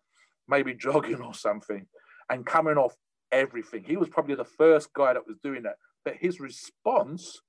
[0.48, 1.88] maybe jogging or something,
[2.30, 2.96] and coming off
[3.32, 3.84] everything.
[3.84, 5.78] He was probably the first guy that was doing that.
[6.06, 7.42] But his response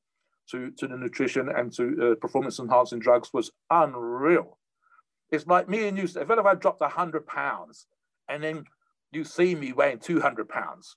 [0.50, 4.58] to, to the nutrition and to uh, performance enhancing drugs was unreal.
[5.30, 6.04] It's like me and you.
[6.04, 7.86] If I dropped 100 pounds
[8.28, 8.64] and then
[9.12, 10.96] you see me weighing 200 pounds,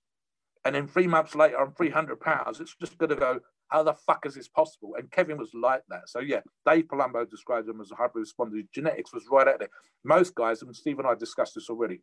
[0.65, 3.93] and then three months later I'm 300 pounds, it's just going to go, how the
[3.93, 4.95] fuck is this possible?
[4.97, 6.07] And Kevin was like that.
[6.07, 8.65] So yeah, Dave Palumbo described him as a hyper responder.
[8.73, 9.69] Genetics was right out there.
[10.03, 12.01] Most guys, and Steve and I discussed this already.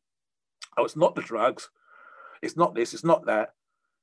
[0.77, 1.71] Oh, it's not the drugs.
[2.43, 2.93] It's not this.
[2.93, 3.51] It's not that.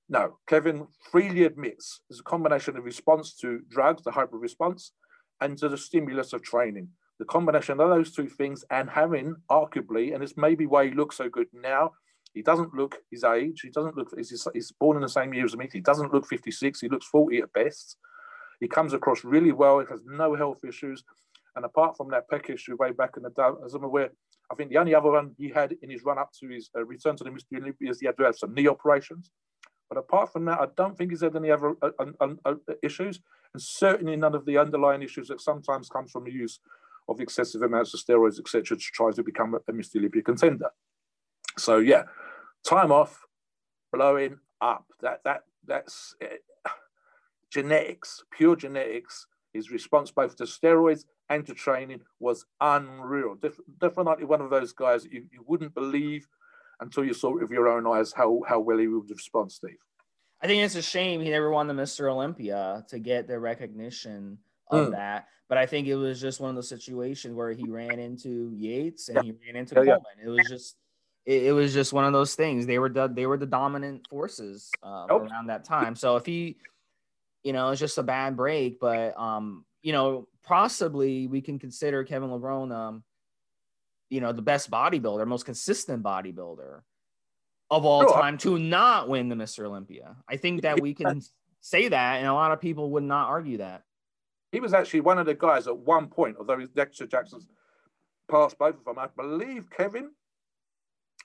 [0.10, 4.91] No, Kevin freely admits there's a combination of response to drugs, the hyper response,
[5.39, 6.89] and to the stimulus of training
[7.21, 11.17] the combination of those two things and having arguably, and it's maybe why he looks
[11.17, 11.91] so good now.
[12.34, 13.62] He doesn't look his age.
[13.62, 14.10] He doesn't look.
[14.17, 15.69] He's, he's born in the same year as me.
[15.71, 16.81] He doesn't look 56.
[16.81, 17.97] He looks 40 at best.
[18.60, 19.81] He comes across really well.
[19.81, 21.03] He has no health issues.
[21.55, 24.10] And apart from that pec issue way back in the day, as I'm aware,
[24.51, 26.84] I think the only other one he had in his run up to his uh,
[26.84, 27.62] return to the Mr.
[27.62, 29.29] Olympia is he had to have some knee operations.
[29.89, 33.19] But apart from that, I don't think he's had any other uh, uh, issues,
[33.53, 36.60] and certainly none of the underlying issues that sometimes comes from the use
[37.12, 39.97] of excessive amounts of steroids, etc., to try to become a, Mr.
[39.97, 40.69] Olympia contender.
[41.58, 42.04] So yeah,
[42.67, 43.26] time off,
[43.91, 44.86] blowing up.
[45.02, 46.69] That that that's uh,
[47.52, 49.28] genetics, pure genetics.
[49.54, 53.36] His response both to steroids and to training was unreal.
[53.36, 56.26] Def- definitely one of those guys that you, you wouldn't believe
[56.80, 59.78] until you saw it with your own eyes how how well he would respond, Steve.
[60.41, 62.12] I think it's a shame he never won the Mr.
[62.12, 64.39] Olympia to get the recognition
[64.71, 64.91] of mm.
[64.91, 65.27] that.
[65.49, 69.10] But I think it was just one of those situations where he ran into Yates
[69.10, 69.23] and yeah.
[69.23, 70.01] he ran into yeah, Coleman.
[70.17, 70.25] Yeah.
[70.25, 70.75] It was just
[71.25, 72.65] it, it, was just one of those things.
[72.65, 75.23] They were the, they were the dominant forces uh, nope.
[75.29, 75.95] around that time.
[75.95, 76.57] So if he,
[77.43, 78.79] you know, it's just a bad break.
[78.79, 83.03] But um, you know, possibly we can consider Kevin Levrone, um,
[84.10, 86.81] you know, the best bodybuilder, most consistent bodybuilder
[87.69, 88.13] of all sure.
[88.13, 89.65] time to not win the Mr.
[89.65, 90.17] Olympia.
[90.27, 91.21] I think that we can
[91.62, 93.84] say that, and a lot of people would not argue that.
[94.52, 97.48] He was actually one of the guys at one point, although Dexter Jackson's
[98.30, 99.00] passed both of them.
[99.00, 100.12] I believe Kevin,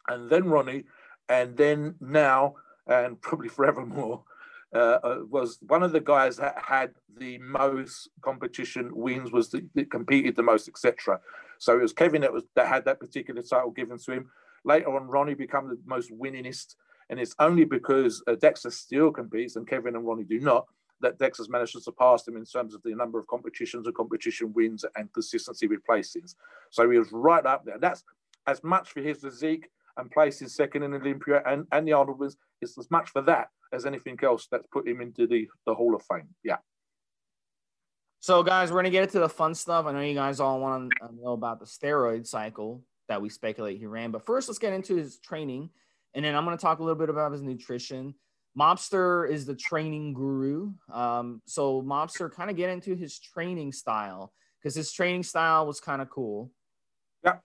[0.08, 0.84] and then Ronnie,
[1.28, 2.54] and then now,
[2.86, 4.22] and probably forevermore,
[4.74, 9.66] uh, uh, was one of the guys that had the most competition wins, was the,
[9.74, 11.20] that competed the most, etc.
[11.58, 14.30] So it was Kevin that was that had that particular title given to him.
[14.64, 16.74] Later on, Ronnie became the most winningest,
[17.08, 20.66] and it's only because uh, Dexter still competes and Kevin and Ronnie do not
[21.00, 24.52] that Dexter's managed to surpass him in terms of the number of competitions and competition
[24.54, 26.34] wins and consistency with placings.
[26.70, 27.78] So he was right up there.
[27.78, 28.02] That's
[28.46, 32.36] as much for his physique and placing second in Olympia and, and the Arnold wins.
[32.60, 35.94] It's as much for that as anything else that's put him into the, the Hall
[35.94, 36.28] of Fame.
[36.42, 36.56] Yeah.
[38.20, 39.86] So, guys, we're gonna get into the fun stuff.
[39.86, 43.78] I know you guys all want to know about the steroid cycle that we speculate
[43.78, 45.70] he ran, but first, let's get into his training,
[46.14, 48.14] and then I'm gonna talk a little bit about his nutrition.
[48.58, 50.72] Mobster is the training guru.
[50.92, 55.78] Um, so, Mobster, kind of get into his training style because his training style was
[55.80, 56.50] kind of cool.
[57.24, 57.36] Yeah.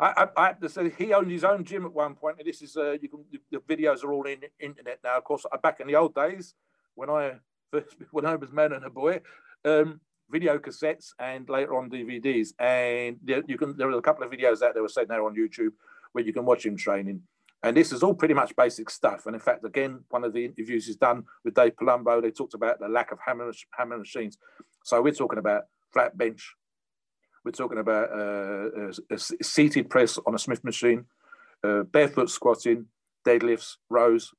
[0.00, 2.46] I, I, I, have to say he owned his own gym at one point, and
[2.46, 5.18] this is uh, you can the videos are all in internet now.
[5.18, 6.54] Of course, back in the old days
[6.94, 7.34] when I
[7.70, 9.20] first when I was man and a boy,
[9.64, 12.52] um, video cassettes and later on DVDs.
[12.58, 15.36] And you can there are a couple of videos out there were said there on
[15.36, 15.72] YouTube
[16.12, 17.22] where you can watch him training.
[17.66, 19.26] And this is all pretty much basic stuff.
[19.26, 22.22] And in fact, again, one of the interviews is done with Dave Palumbo.
[22.22, 24.38] They talked about the lack of hammer, hammer machines.
[24.84, 26.54] So we're talking about flat bench.
[27.44, 31.06] We're talking about uh, a, a, seated press on a Smith machine,
[31.64, 32.86] uh, barefoot squatting,
[33.26, 34.32] deadlifts, rows.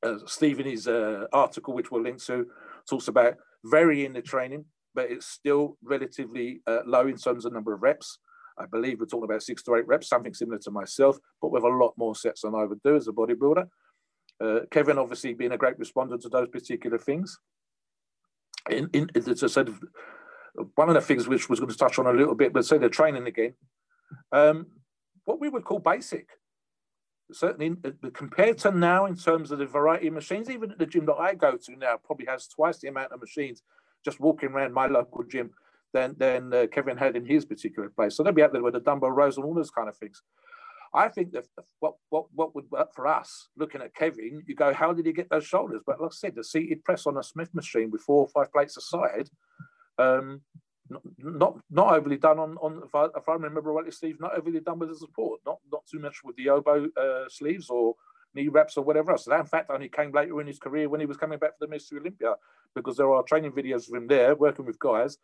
[0.00, 2.46] Uh, his uh, article, which we'll link to,
[2.88, 4.64] talks about varying the training
[4.94, 8.18] but it's still relatively uh, low in terms of number of reps.
[8.58, 11.64] I believe we're talking about six to eight reps, something similar to myself, but with
[11.64, 13.66] a lot more sets than I would do as a bodybuilder.
[14.40, 17.38] Uh, Kevin obviously being a great responder to those particular things.
[18.70, 19.82] In, in it's a sort of
[20.76, 22.78] one of the things which was going to touch on a little bit, but say
[22.78, 23.54] the training again,
[24.32, 24.66] um,
[25.24, 26.28] what we would call basic.
[27.32, 30.86] Certainly, uh, compared to now, in terms of the variety of machines, even at the
[30.86, 33.62] gym that I go to now, probably has twice the amount of machines
[34.04, 35.50] just walking around my local gym
[35.94, 38.16] than than uh, Kevin had in his particular place.
[38.16, 40.20] So they'll be out there with the dumbbell rows and all those kind of things.
[40.92, 41.46] I think that
[41.80, 45.12] what what what would work for us, looking at Kevin, you go, how did he
[45.12, 45.82] get those shoulders?
[45.86, 48.52] But like I said, the seated press on a Smith machine with four or five
[48.52, 49.30] plates aside,
[49.98, 50.42] um,
[50.90, 54.36] not, not not overly done on on if I, if I remember rightly, Steve, not
[54.36, 57.94] overly done with the support, not not too much with the elbow uh, sleeves or
[58.34, 59.24] knee wraps or whatever else.
[59.24, 61.66] That in fact only came later in his career when he was coming back for
[61.66, 61.98] the Mr.
[61.98, 62.34] Olympia,
[62.74, 65.18] because there are training videos of him there working with guys,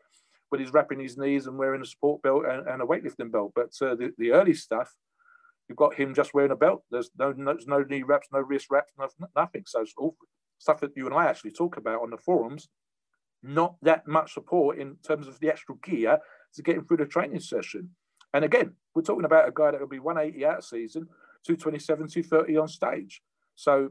[0.51, 3.53] but he's wrapping his knees and wearing a support belt and, and a weightlifting belt.
[3.55, 4.93] But uh, the, the early stuff,
[5.69, 6.83] you've got him just wearing a belt.
[6.91, 9.63] There's no, no, there's no knee reps, no wrist wraps, no, nothing.
[9.67, 10.17] So it's all
[10.59, 12.69] stuff that you and I actually talk about on the forums.
[13.43, 16.19] Not that much support in terms of the actual gear
[16.55, 17.91] to get him through the training session.
[18.35, 21.09] And again, we're talking about a guy that will be 180 out season
[21.47, 23.23] 227, 230 on stage.
[23.55, 23.91] So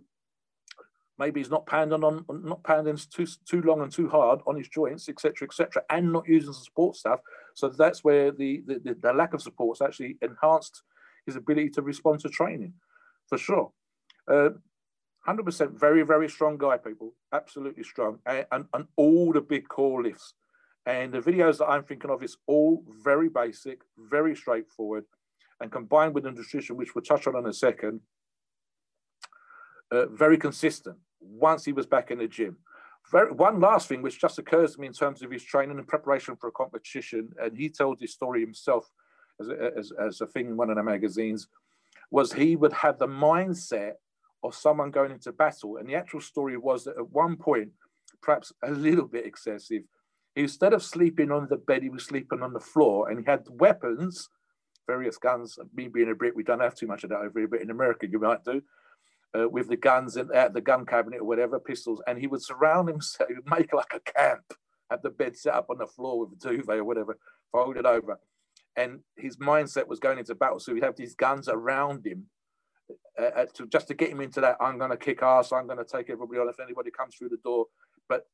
[1.19, 4.69] maybe he's not pounding on, not pounding too too long and too hard on his
[4.69, 7.19] joints, etc., etc., and not using support stuff.
[7.53, 10.81] So that's where the, the the lack of support's actually enhanced
[11.25, 12.73] his ability to respond to training,
[13.27, 13.71] for sure.
[14.27, 14.49] Uh,
[15.27, 17.13] 100% very, very strong guy, people.
[17.33, 18.19] Absolutely strong.
[18.25, 20.33] And, and, and, all the big core lifts.
[20.85, 25.03] And the videos that I'm thinking of is all very basic, very straightforward
[25.59, 27.99] and combined with the nutrition, which we'll touch on in a second,
[29.91, 32.57] uh, very consistent once he was back in the gym.
[33.11, 35.87] Very, one last thing, which just occurs to me in terms of his training and
[35.87, 38.89] preparation for a competition, and he told his story himself
[39.39, 41.47] as a, as, as a thing in one of the magazines,
[42.11, 43.93] was he would have the mindset
[44.43, 45.77] of someone going into battle.
[45.77, 47.69] And the actual story was that at one point,
[48.21, 49.83] perhaps a little bit excessive,
[50.35, 53.45] instead of sleeping on the bed, he was sleeping on the floor and he had
[53.49, 54.29] weapons
[54.89, 55.59] various guns.
[55.75, 57.69] Me being a Brit, we don't have too much of that over here, but in
[57.69, 58.59] America you might do.
[59.37, 62.41] Uh, with the guns in at the gun cabinet or whatever, pistols, and he would
[62.41, 64.41] surround himself, make like a camp,
[64.89, 67.15] have the bed set up on the floor with a duvet or whatever,
[67.51, 68.19] folded over.
[68.75, 72.25] And his mindset was going into battle, so he'd have these guns around him
[73.19, 74.57] uh, uh to, just to get him into that.
[74.59, 75.51] I'm going to kick ass.
[75.51, 77.67] I'm going to take everybody on if anybody comes through the door.
[78.07, 78.25] But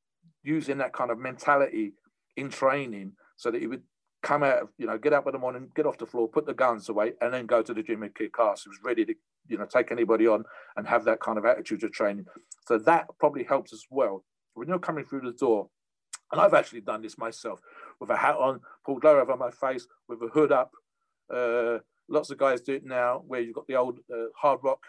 [0.44, 1.94] using that kind of mentality
[2.38, 3.84] in training, so that he would
[4.24, 6.46] come out, of, you know, get up in the morning, get off the floor, put
[6.46, 8.64] the guns away, and then go to the gym and kick ass.
[8.64, 9.14] He was ready to,
[9.48, 10.44] you know, take anybody on
[10.76, 12.26] and have that kind of attitude of training.
[12.68, 14.24] So that probably helps as well.
[14.54, 15.70] When you're coming through the door,
[16.32, 17.60] and I've actually done this myself
[18.00, 20.72] with a hat on, pulled low over my face, with a hood up.
[21.34, 21.80] Uh,
[22.10, 24.80] lots of guys do it now, where you've got the old uh, hard rock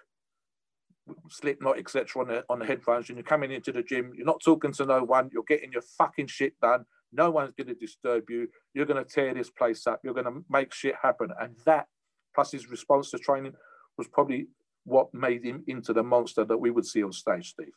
[1.30, 2.22] Slipknot, etc.
[2.22, 4.12] on the on the headphones, and you're coming into the gym.
[4.16, 5.30] You're not talking to no one.
[5.32, 8.48] You're getting your fucking shit done No one's going to disturb you.
[8.74, 10.00] You're going to tear this place up.
[10.02, 11.30] You're going to make shit happen.
[11.40, 11.86] And that,
[12.34, 13.52] plus his response to training,
[13.96, 14.48] was probably
[14.84, 17.72] what made him into the monster that we would see on stage, Steve.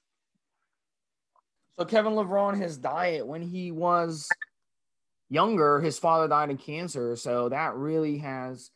[1.78, 4.28] So Kevin Levrone, his diet when he was
[5.30, 7.16] younger, his father died of cancer.
[7.16, 8.70] So that really has,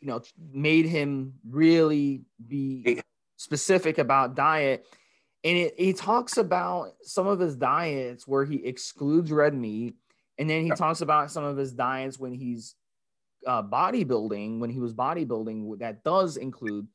[0.00, 3.02] you know, made him really be
[3.36, 4.86] specific about diet.
[5.44, 9.94] And it, he talks about some of his diets where he excludes red meat.
[10.38, 12.74] And then he talks about some of his diets when he's
[13.46, 16.86] uh, bodybuilding, when he was bodybuilding, that does include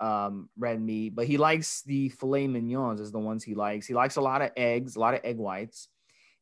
[0.00, 3.86] um, red meat, but he likes the filet mignons as the ones he likes.
[3.86, 5.88] He likes a lot of eggs, a lot of egg whites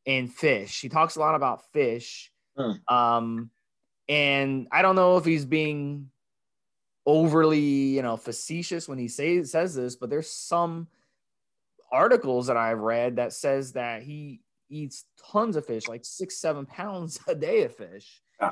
[0.05, 0.81] and fish.
[0.81, 2.31] He talks a lot about fish.
[2.57, 2.79] Mm.
[2.91, 3.49] Um,
[4.07, 6.09] and I don't know if he's being
[7.05, 10.87] overly, you know, facetious when he say, says this, but there's some
[11.91, 16.65] articles that I've read that says that he eats tons of fish, like six, seven
[16.65, 18.21] pounds a day of fish.
[18.39, 18.51] Yeah.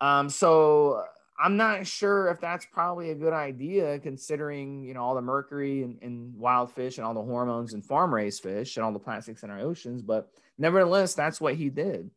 [0.00, 1.04] Um, so
[1.38, 5.82] I'm not sure if that's probably a good idea considering, you know, all the mercury
[5.82, 8.98] and, in wild fish and all the hormones and farm raised fish and all the
[8.98, 10.02] plastics in our oceans.
[10.02, 12.10] But nevertheless, that's what he did.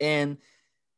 [0.00, 0.38] And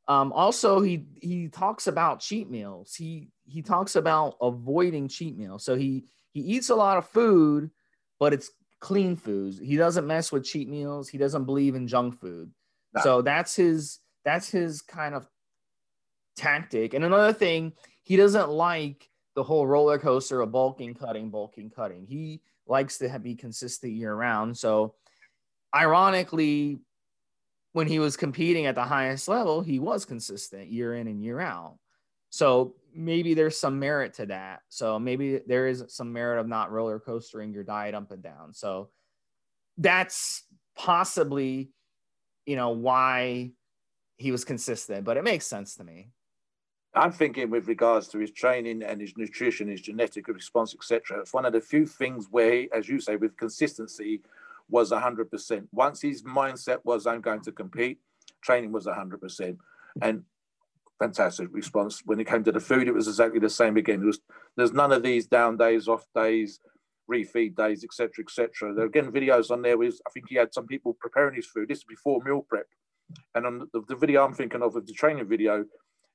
[0.08, 2.94] um, also he he talks about cheat meals.
[2.94, 5.64] He he talks about avoiding cheat meals.
[5.64, 7.70] So he he eats a lot of food,
[8.18, 9.58] but it's clean foods.
[9.58, 11.10] He doesn't mess with cheat meals.
[11.10, 12.50] He doesn't believe in junk food.
[13.02, 15.28] So that's his that's his kind of
[16.38, 16.94] tactic.
[16.94, 17.72] And another thing,
[18.02, 22.06] he doesn't like the whole roller coaster of bulking, cutting, bulking, cutting.
[22.06, 24.56] He likes to be consistent year round.
[24.56, 24.94] So,
[25.74, 26.80] ironically,
[27.72, 31.40] when he was competing at the highest level, he was consistent year in and year
[31.40, 31.78] out.
[32.30, 34.60] So maybe there's some merit to that.
[34.68, 38.54] So maybe there is some merit of not roller coastering your diet up and down.
[38.54, 38.90] So
[39.76, 40.42] that's
[40.76, 41.70] possibly,
[42.46, 43.52] you know, why
[44.16, 46.10] he was consistent, but it makes sense to me.
[46.98, 51.20] I'm thinking with regards to his training and his nutrition, his genetic response, etc.
[51.20, 54.20] It's one of the few things where, he, as you say, with consistency,
[54.68, 55.68] was 100%.
[55.70, 58.00] Once his mindset was, I'm going to compete,
[58.42, 59.58] training was 100%.
[60.02, 60.24] And
[60.98, 62.02] fantastic response.
[62.04, 64.04] When it came to the food, it was exactly the same again.
[64.04, 64.18] Was,
[64.56, 66.58] there's none of these down days, off days,
[67.08, 68.74] refeed days, etc., etc.
[68.74, 69.78] There are again videos on there.
[69.78, 71.68] With, I think he had some people preparing his food.
[71.68, 72.66] This is before meal prep.
[73.36, 75.64] And on the, the video I'm thinking of, of the training video,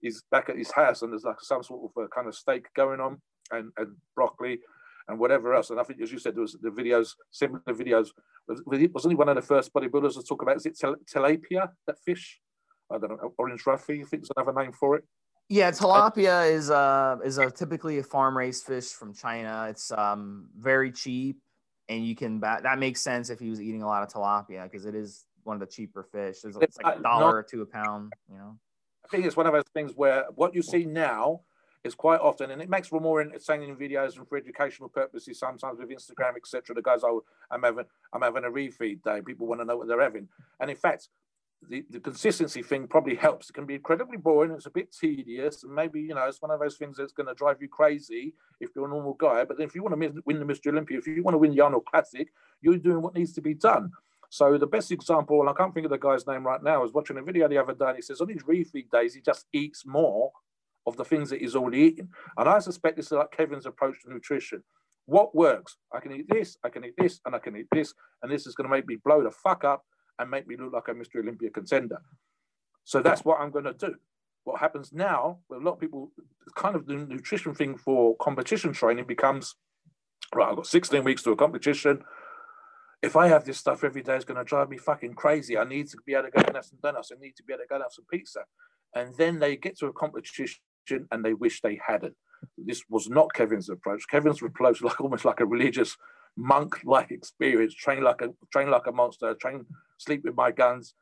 [0.04, 2.68] he's back at his house and there's like some sort of a kind of steak
[2.76, 3.20] going on
[3.52, 4.60] and, and broccoli
[5.08, 5.70] and whatever else.
[5.70, 8.10] And I think, as you said, there was the videos, similar videos.
[8.48, 8.62] Was,
[8.94, 10.78] was only one of the first bodybuilders to talk about, is it
[11.12, 12.40] tilapia, that fish?
[12.92, 15.06] I don't know, orange roughy, I think is another name for it.
[15.50, 19.68] Yeah, tilapia is uh is a typically a farm raised fish from China.
[19.70, 21.38] It's um very cheap,
[21.90, 24.64] and you can bat that makes sense if he was eating a lot of tilapia
[24.64, 26.38] because it is one of the cheaper fish.
[26.44, 28.58] It's, it's like a dollar or two a pound, you know.
[29.06, 31.42] I think it's one of those things where what you see now
[31.84, 35.40] is quite often, and it makes for more entertaining videos and for educational purposes.
[35.40, 36.76] Sometimes with Instagram, etc.
[36.76, 39.22] The guys, oh, I'm having, I'm having a refeed day.
[39.22, 41.10] People want to know what they're having, and in fact,
[41.70, 43.50] the, the consistency thing probably helps.
[43.50, 44.52] It can be incredibly boring.
[44.52, 47.28] It's a bit tedious, and maybe you know it's one of those things that's going
[47.28, 49.44] to drive you crazy if you're a normal guy.
[49.46, 50.68] But if you want to win the Mr.
[50.68, 52.30] Olympia, if you want to win the Arnold Classic,
[52.62, 53.92] you're doing what needs to be done.
[54.34, 56.78] So the best example, and I can't think of the guy's name right now, I
[56.80, 59.22] was watching a video the other day and he says on his refeed days, he
[59.22, 60.32] just eats more
[60.88, 62.10] of the things that he's already eating.
[62.36, 64.64] And I suspect this is like Kevin's approach to nutrition.
[65.06, 65.78] What works?
[65.94, 67.94] I can eat this, I can eat this, and I can eat this,
[68.24, 69.86] and this is going to make me blow the fuck up
[70.18, 71.22] and make me look like a Mr.
[71.22, 72.02] Olympia contender.
[72.86, 73.94] So that's what I'm going to do.
[74.46, 76.12] What happens now, a lot of people,
[76.56, 79.54] kind of the nutrition thing for competition training becomes,
[80.34, 82.04] right, I've got 16 weeks to a competition
[83.04, 85.58] if I have this stuff every day, it's going to drive me fucking crazy.
[85.58, 87.12] I need to be able to go and have some donuts.
[87.12, 88.46] I need to be able to go and have some pizza.
[88.96, 92.16] And then they get to a competition and they wish they hadn't.
[92.58, 94.04] This was not Kevin's approach.
[94.10, 95.98] Kevin's approach was like almost like a religious
[96.38, 97.76] monk-like experience.
[97.76, 99.34] Train like a train like a monster.
[99.36, 99.66] Train,
[99.98, 100.94] sleep with my guns,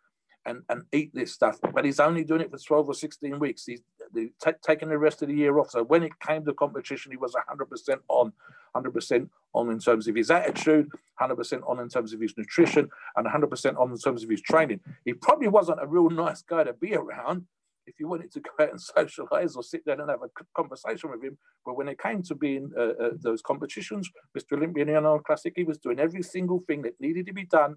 [0.46, 1.60] and and eat this stuff.
[1.74, 3.66] But he's only doing it for twelve or sixteen weeks.
[3.66, 3.82] He's
[4.14, 5.72] t- taking the rest of the year off.
[5.72, 8.34] So when it came to competition, he was hundred percent on,
[8.74, 12.34] hundred percent on in terms of his attitude, hundred percent on in terms of his
[12.38, 14.80] nutrition, and hundred percent on in terms of his training.
[15.06, 17.46] He probably wasn't a real nice guy to be around
[17.88, 21.10] if you wanted to go out and socialize or sit down and have a conversation
[21.12, 21.38] with him.
[21.66, 24.58] But when it came to being uh, uh, those competitions, Mr.
[24.58, 27.76] Olympian and Classic, he was doing every single thing that needed to be done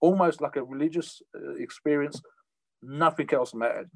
[0.00, 2.20] almost like a religious uh, experience.
[2.82, 3.90] Nothing else mattered.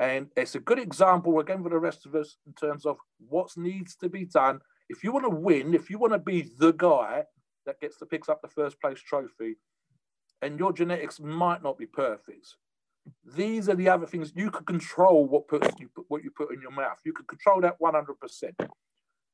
[0.00, 2.96] And it's a good example, again, for the rest of us in terms of
[3.28, 4.60] what needs to be done.
[4.88, 7.24] If you want to win, if you want to be the guy
[7.66, 9.56] that gets to picks up the first place trophy,
[10.40, 12.46] and your genetics might not be perfect.
[13.36, 16.54] These are the other things you can control what puts you put, what you put
[16.54, 16.98] in your mouth.
[17.04, 18.68] You can control that 100%.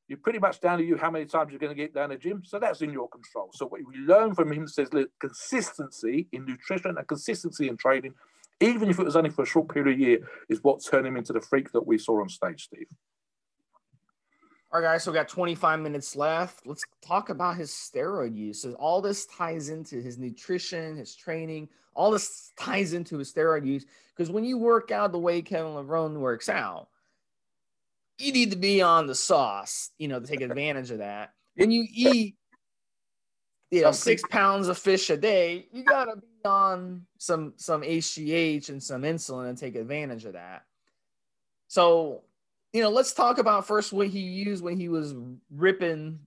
[0.09, 2.17] You're pretty much down to you how many times you're going to get down the
[2.17, 2.43] gym.
[2.45, 3.51] So that's in your control.
[3.53, 8.15] So what we learn from him says look, consistency in nutrition and consistency in training,
[8.61, 11.17] even if it was only for a short period of year, is what turned him
[11.17, 12.87] into the freak that we saw on stage, Steve.
[14.73, 16.67] All right, guys, so we got 25 minutes left.
[16.67, 18.61] Let's talk about his steroid use.
[18.61, 23.65] So all this ties into his nutrition, his training, all this ties into his steroid
[23.65, 23.87] use.
[24.15, 26.89] Because when you work out the way Kevin Levrone works out,
[28.19, 31.33] you need to be on the sauce, you know, to take advantage of that.
[31.55, 32.37] When you eat,
[33.71, 38.71] you know, six pounds of fish a day, you gotta be on some some HGH
[38.71, 40.65] and some insulin and take advantage of that.
[41.69, 42.23] So,
[42.73, 45.15] you know, let's talk about first what he used when he was
[45.51, 46.21] ripping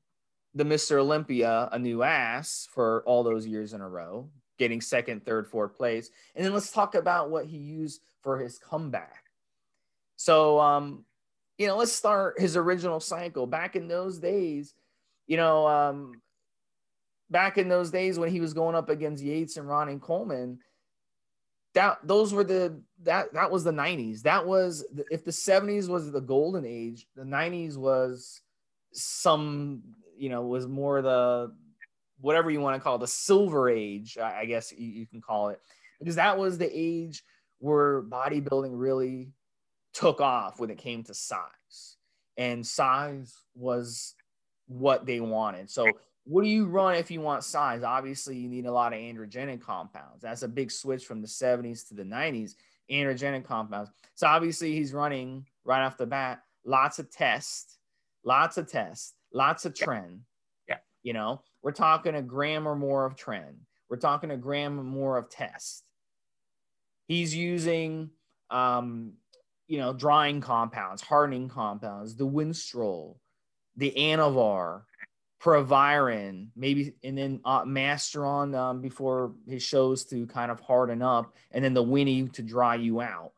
[0.53, 0.97] the Mr.
[0.97, 5.77] Olympia a new ass for all those years in a row, getting second, third, fourth
[5.77, 6.09] place.
[6.35, 9.23] And then let's talk about what he used for his comeback.
[10.17, 11.05] So um,
[11.57, 13.45] you know, let's start his original cycle.
[13.45, 14.73] Back in those days,
[15.27, 16.21] you know, um,
[17.29, 20.59] back in those days when he was going up against Yates and Ronnie Coleman,
[21.75, 24.23] that those were the that that was the 90s.
[24.23, 28.41] That was if the 70s was the golden age, the 90s was
[28.91, 29.83] some,
[30.17, 31.53] you know, was more the
[32.21, 35.61] whatever you want to call it, the silver age, I guess you can call it,
[35.99, 37.23] because that was the age
[37.59, 39.31] where bodybuilding really
[39.93, 41.97] took off when it came to size.
[42.37, 44.15] And size was
[44.67, 45.69] what they wanted.
[45.69, 45.87] So,
[46.29, 47.81] what do you run if you want size?
[47.81, 50.21] Obviously, you need a lot of androgenic compounds.
[50.21, 52.53] That's a big switch from the 70s to the 90s,
[52.91, 53.89] androgenic compounds.
[54.13, 57.79] So, obviously, he's running right off the bat lots of tests,
[58.23, 60.19] lots of tests, lots of tren.
[60.67, 60.77] Yeah.
[61.01, 63.55] You know, we're talking a gram or more of tren.
[63.89, 65.83] We're talking a gram or more of test.
[67.07, 68.11] He's using
[68.51, 69.13] um,
[69.67, 73.17] you know, drying compounds, hardening compounds, the Winstrol,
[73.77, 74.81] the Anavar,
[75.39, 81.33] Proviron, maybe, and then uh, Masteron um, before his shows to kind of harden up,
[81.51, 83.31] and then the Winnie to dry you out.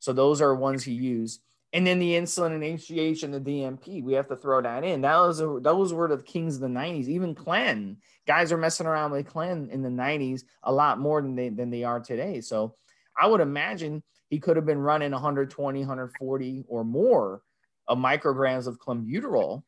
[0.00, 1.40] So those are ones he used.
[1.72, 5.00] And then the insulin and HGH and the DNP, we have to throw that in.
[5.00, 7.08] That was a, those were the kings of the 90s.
[7.08, 7.96] Even Clen,
[8.28, 11.70] guys are messing around with Clen in the 90s a lot more than they than
[11.70, 12.40] they are today.
[12.40, 12.76] So
[13.18, 17.42] I would imagine he could have been running 120, 140 or more
[17.88, 19.62] of micrograms of clenbuterol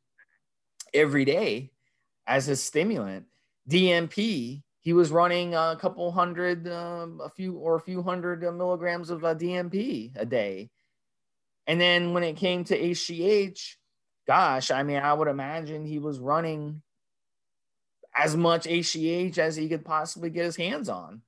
[0.95, 1.73] every day
[2.27, 3.27] as his stimulant.
[3.69, 8.53] DNP, he was running a couple hundred, um, a few or a few hundred uh,
[8.53, 10.71] milligrams of uh, DNP a day.
[11.67, 13.75] And then when it came to HGH,
[14.27, 16.83] gosh, I mean, I would imagine he was running
[18.15, 21.23] as much HGH as he could possibly get his hands on.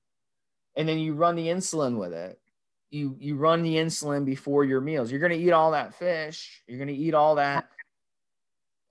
[0.76, 2.38] And then you run the insulin with it
[2.90, 5.10] you you run the insulin before your meals.
[5.10, 6.62] You're going to eat all that fish.
[6.66, 7.68] You're going to eat all that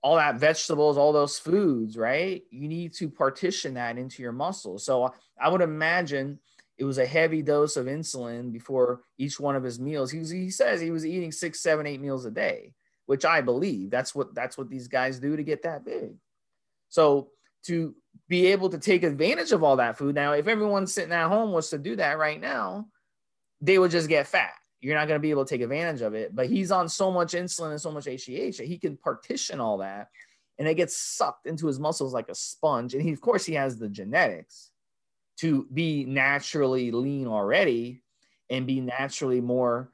[0.02, 2.42] all that vegetables, all those foods, right?
[2.50, 4.84] You need to partition that into your muscles.
[4.84, 6.38] So uh, I would imagine
[6.76, 10.10] it was a heavy dose of insulin before each one of his meals.
[10.10, 12.74] He was, he says he was eating six, seven, eight meals a day,
[13.06, 16.14] which I believe that's what that's what these guys do to get that big.
[16.88, 17.30] So
[17.64, 17.94] to
[18.28, 20.14] be able to take advantage of all that food.
[20.14, 22.86] Now, if everyone sitting at home was to do that right now,
[23.60, 24.52] they would just get fat.
[24.80, 26.34] You're not going to be able to take advantage of it.
[26.34, 29.78] But he's on so much insulin and so much HGH that he can partition all
[29.78, 30.08] that
[30.58, 32.94] and it gets sucked into his muscles like a sponge.
[32.94, 34.70] And he, of course, he has the genetics
[35.38, 38.02] to be naturally lean already
[38.50, 39.92] and be naturally more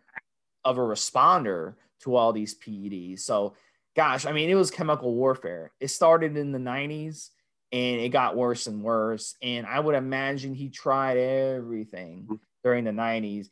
[0.65, 3.21] of a responder to all these PEDs.
[3.21, 3.55] So,
[3.95, 5.73] gosh, I mean, it was chemical warfare.
[5.81, 7.29] It started in the 90s
[7.71, 9.37] and it got worse and worse.
[9.43, 12.35] And I would imagine he tried everything mm-hmm.
[12.63, 13.49] during the 90s.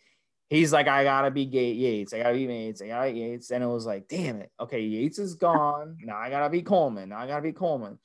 [0.52, 2.12] He's like, I gotta be Gate Yates.
[2.12, 2.82] I gotta be Yates.
[2.82, 3.50] I gotta be Yates.
[3.50, 4.50] And it was like, damn it.
[4.60, 5.96] Okay, Yates is gone.
[6.04, 7.08] Now I gotta be Coleman.
[7.08, 7.98] Now I gotta be Coleman.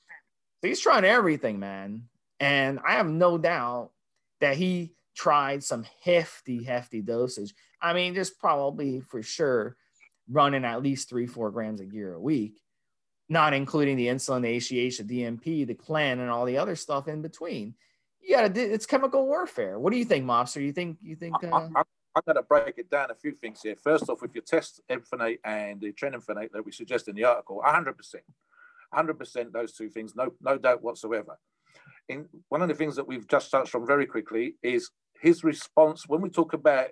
[0.61, 2.03] So he's trying everything, man.
[2.39, 3.91] And I have no doubt
[4.39, 7.53] that he tried some hefty, hefty dosage.
[7.81, 9.75] I mean, just probably for sure
[10.31, 12.61] running at least three, four grams of gear a week,
[13.27, 17.09] not including the insulin, the HGH, the DNP, the clen, and all the other stuff
[17.09, 17.75] in between
[18.27, 19.79] yeah, it's chemical warfare.
[19.79, 20.61] What do you think, Mobster?
[20.61, 21.35] You think you think?
[21.41, 21.69] Uh...
[21.75, 21.83] I,
[22.17, 23.75] am going to break it down a few things here.
[23.75, 27.61] First off, if you test Enfinate and the Trenphenate that we suggest in the article,
[27.65, 27.93] 100%,
[28.93, 31.37] 100% those two things, no no doubt whatsoever.
[32.09, 34.89] In one of the things that we've just touched on very quickly is
[35.21, 36.87] his response when we talk about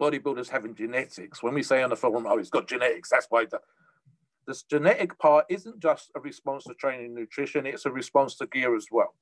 [0.00, 1.42] bodybuilders having genetics.
[1.42, 3.46] When we say on the forum, oh, he's got genetics, that's why.
[3.46, 3.60] The,
[4.46, 8.46] this genetic part isn't just a response to training and nutrition; it's a response to
[8.46, 9.14] gear as well.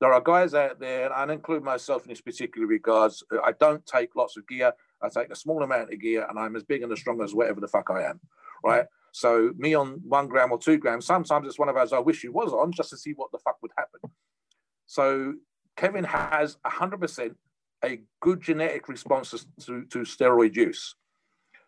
[0.00, 3.22] There are guys out there, and I include myself in this particular regards.
[3.44, 4.72] I don't take lots of gear.
[5.02, 7.34] I take a small amount of gear, and I'm as big and as strong as
[7.34, 8.20] whatever the fuck I am,
[8.64, 8.84] right?
[9.12, 12.20] So me on one gram or two grams, sometimes it's one of those I wish
[12.20, 14.00] he was on just to see what the fuck would happen.
[14.86, 15.34] So
[15.76, 17.34] Kevin has 100%
[17.84, 19.30] a good genetic response
[19.64, 20.94] to, to steroid use.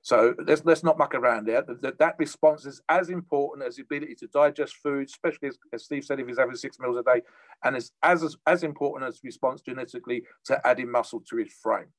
[0.09, 1.63] So let's let's not muck around there.
[1.83, 5.85] That, that response is as important as the ability to digest food, especially as, as
[5.85, 7.21] Steve said, if he's having six meals a day,
[7.63, 11.93] and is as, as as important as response genetically to adding muscle to his frame.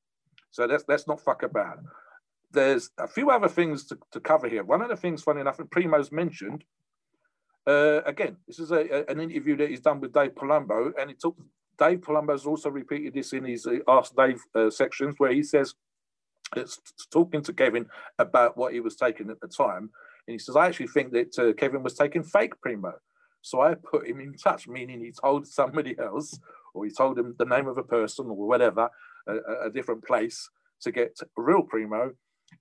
[0.50, 1.78] So let's let's not fuck about.
[2.50, 4.64] There's a few other things to, to cover here.
[4.64, 6.64] One of the things, funny enough, and Primo's mentioned.
[7.64, 11.14] Uh, again, this is a, an interview that he's done with Dave Palumbo, and he
[11.14, 11.36] took
[11.78, 15.68] Dave Palumbo's also repeated this in his uh, Ask Dave uh, sections, where he says
[15.68, 15.76] it's
[17.12, 17.86] talking to Kevin
[18.18, 19.90] about what he was taking at the time.
[20.26, 22.94] And he says, I actually think that uh, Kevin was taking fake Primo.
[23.42, 26.38] So I put him in touch, meaning he told somebody else,
[26.74, 28.90] or he told him the name of a person or whatever,
[29.26, 30.48] a, a different place
[30.82, 32.12] to get real Primo.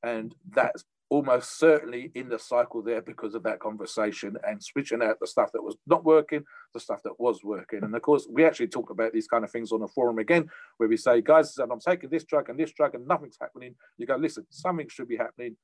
[0.03, 5.19] And that's almost certainly in the cycle there because of that conversation and switching out
[5.19, 6.43] the stuff that was not working,
[6.73, 7.83] the stuff that was working.
[7.83, 10.47] And of course, we actually talk about these kind of things on the forum again,
[10.77, 13.73] where we say, guys, I'm taking this drug and this drug and nothing's happening.
[13.97, 15.57] You go, listen, something should be happening.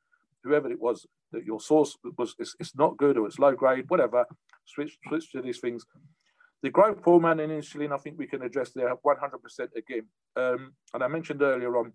[0.44, 3.86] Whoever it was that your source was, it's, it's not good or it's low grade,
[3.88, 4.26] whatever,
[4.66, 5.86] switch, switch to these things.
[6.64, 10.08] The growth hormone and insulin, I think we can address there 100% again.
[10.36, 11.94] Um, and I mentioned earlier on,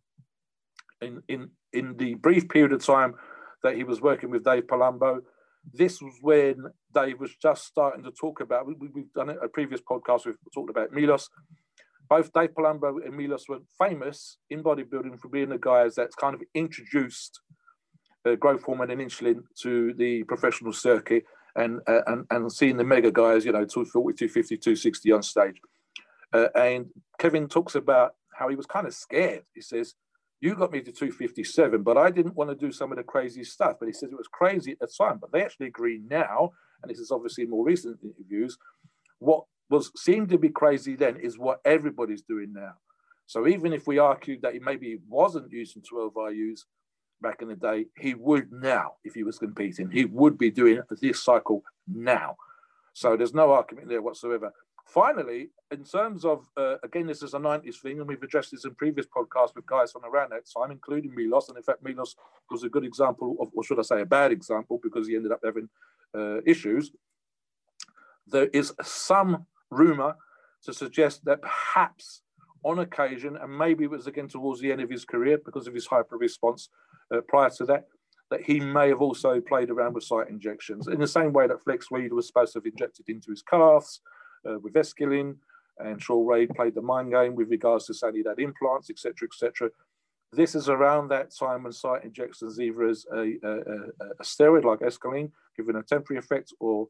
[1.02, 3.14] in, in, in the brief period of time
[3.62, 5.20] that he was working with Dave Palumbo.
[5.72, 8.66] This was when Dave was just starting to talk about.
[8.66, 10.26] We, have done a previous podcast.
[10.26, 11.28] We've talked about Milos.
[12.08, 16.34] Both Dave Palumbo and Milos were famous in bodybuilding for being the guys that kind
[16.34, 17.40] of introduced
[18.26, 21.24] uh, growth hormone and insulin to the professional circuit
[21.56, 25.60] and uh, and and seeing the mega guys, you know, 240, 250, 260 on stage.
[26.32, 26.86] Uh, and
[27.18, 29.42] Kevin talks about how he was kind of scared.
[29.54, 29.94] He says,
[30.40, 33.44] you got me to 257, but I didn't want to do some of the crazy
[33.44, 33.76] stuff.
[33.78, 35.18] But he says it was crazy at the time.
[35.20, 38.56] But they actually agree now, and this is obviously more recent interviews.
[39.18, 42.72] What was seemed to be crazy then is what everybody's doing now.
[43.26, 46.60] So even if we argued that he maybe wasn't using 12 IUs
[47.20, 49.90] back in the day, he would now if he was competing.
[49.90, 52.36] He would be doing this cycle now.
[52.92, 54.52] So there's no argument there whatsoever.
[54.92, 58.64] Finally, in terms of, uh, again, this is a 90s thing, and we've addressed this
[58.64, 61.48] in previous podcasts with guys from around that time, including Milos.
[61.48, 62.16] And in fact, Milos
[62.50, 65.30] was a good example of, or should I say, a bad example, because he ended
[65.30, 65.68] up having
[66.12, 66.90] uh, issues.
[68.26, 70.16] There is some rumor
[70.64, 72.22] to suggest that perhaps
[72.64, 75.74] on occasion, and maybe it was again towards the end of his career because of
[75.74, 76.68] his hyper response
[77.14, 77.86] uh, prior to that,
[78.32, 81.62] that he may have also played around with site injections in the same way that
[81.62, 84.00] Flex Wheeler was supposed to have injected into his calves
[84.48, 85.36] Uh, with Esiclene,
[85.78, 89.70] and Shawn Ray played the mind game with regards to he implants, etc., etc.
[90.32, 93.54] This is around that time when site injections either as a, a,
[94.20, 96.88] a steroid like Esiclene, giving a temporary effect, or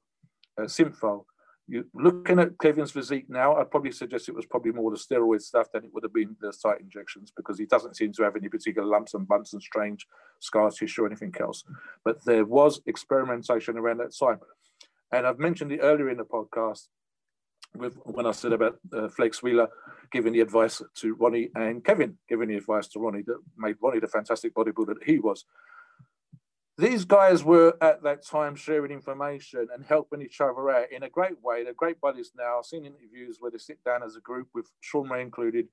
[0.59, 1.25] a Synthol.
[1.67, 5.41] You looking at Kevin's physique now, I'd probably suggest it was probably more the steroid
[5.41, 8.35] stuff than it would have been the site injections because he doesn't seem to have
[8.35, 10.07] any particular lumps and bumps and strange
[10.41, 11.63] scar tissue or anything else.
[12.05, 14.41] But there was experimentation around that time.
[15.13, 16.89] And I've mentioned it earlier in the podcast
[17.77, 19.69] with when I said about uh, Flex Wheeler
[20.11, 24.01] giving the advice to Ronnie and Kevin giving the advice to Ronnie that made Ronnie
[24.01, 25.45] the fantastic bodybuilder that he was.
[26.79, 31.11] These guys were at that time sharing information and helping each other out in a
[31.11, 31.63] great way.
[31.63, 32.59] They're great buddies now.
[32.59, 35.69] I've seen interviews where they sit down as a group with Shawn Ray included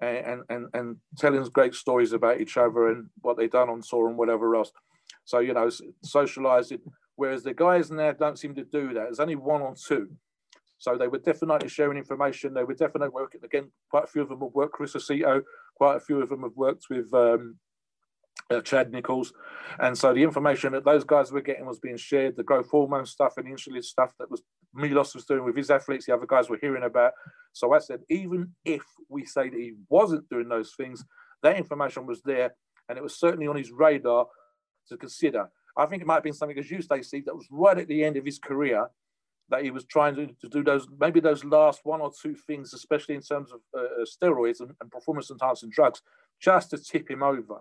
[0.00, 4.08] and, and, and telling great stories about each other and what they've done on tour
[4.08, 4.72] and whatever else.
[5.24, 5.70] So, you know,
[6.02, 6.80] socializing.
[7.16, 9.04] Whereas the guys now don't seem to do that.
[9.04, 10.10] There's only one or two.
[10.82, 12.54] So they were definitely sharing information.
[12.54, 13.70] They were definitely working again.
[13.88, 15.42] Quite a few of them have worked with Aceto.
[15.76, 17.54] Quite a few of them have worked with um,
[18.50, 19.32] uh, Chad Nichols,
[19.78, 22.36] and so the information that those guys were getting was being shared.
[22.36, 24.42] The growth hormone stuff and the insulin stuff that was
[24.74, 27.12] Milos was doing with his athletes, the other guys were hearing about.
[27.52, 31.04] So I said, even if we say that he wasn't doing those things,
[31.44, 32.56] that information was there,
[32.88, 34.26] and it was certainly on his radar
[34.88, 35.48] to consider.
[35.76, 38.02] I think it might have been something, as you, Stacey, that was right at the
[38.02, 38.88] end of his career
[39.52, 42.72] that he was trying to, to do those maybe those last one or two things,
[42.72, 46.00] especially in terms of uh, uh steroids and, and performance enhancing drugs,
[46.40, 47.58] just to tip him over.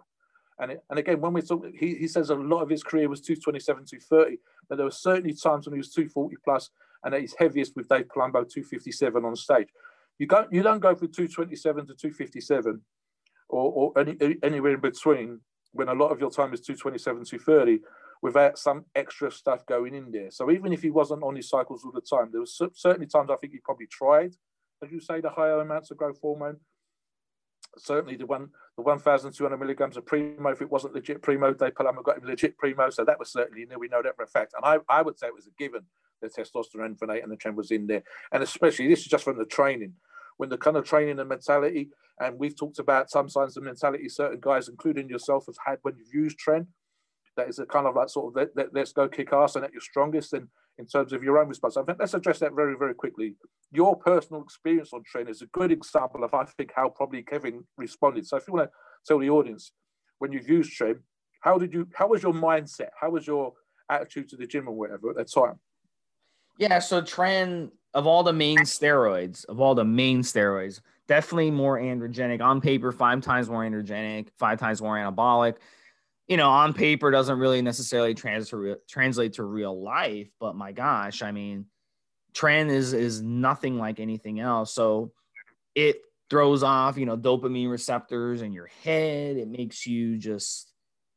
[0.57, 3.09] And, it, and again, when we talk, he, he says a lot of his career
[3.09, 4.37] was 227, 230,
[4.69, 6.69] but there were certainly times when he was 240 plus,
[7.03, 9.67] and at his heaviest with Dave Palumbo, 257 on stage.
[10.17, 12.81] You don't you don't go from 227 to 257,
[13.49, 15.41] or, or any, anywhere in between
[15.73, 17.81] when a lot of your time is 227, 230
[18.21, 20.29] without some extra stuff going in there.
[20.31, 23.29] So even if he wasn't on his cycles all the time, there was certainly times
[23.31, 24.35] I think he probably tried
[24.83, 26.57] as you say, the higher amounts of growth hormone.
[27.77, 32.03] Certainly, the one the 1,200 milligrams of primo, if it wasn't legit primo, they Palumbo
[32.03, 33.79] got him legit primo, so that was certainly there.
[33.79, 34.53] we know that for a fact.
[34.55, 35.81] And I, I would say it was a given
[36.21, 39.37] the testosterone phenate and the tren was in there, and especially this is just from
[39.37, 39.93] the training
[40.37, 44.09] when the kind of training and mentality, and we've talked about some signs of mentality
[44.09, 46.65] certain guys, including yourself, have had when you've used tren.
[47.41, 49.71] That is a kind of like sort of let, let's go kick ass and at
[49.73, 50.33] your strongest.
[50.33, 53.35] And in terms of your own response, I think let's address that very, very quickly.
[53.71, 57.63] Your personal experience on tren is a good example of, I think, how probably Kevin
[57.77, 58.27] responded.
[58.27, 58.71] So if you want to
[59.07, 59.71] tell the audience,
[60.19, 60.99] when you've used tren,
[61.39, 62.89] how did you, how was your mindset?
[62.99, 63.53] How was your
[63.89, 65.59] attitude to the gym or whatever at that time?
[66.59, 71.79] Yeah, so tren of all the main steroids, of all the main steroids, definitely more
[71.79, 72.39] androgenic.
[72.39, 75.55] On paper, five times more androgenic, five times more anabolic.
[76.27, 78.53] You know, on paper doesn't really necessarily trans-
[78.87, 81.65] translate to real life, but my gosh, I mean,
[82.33, 84.73] tren is is nothing like anything else.
[84.73, 85.11] So
[85.75, 89.37] it throws off, you know, dopamine receptors in your head.
[89.37, 90.71] It makes you just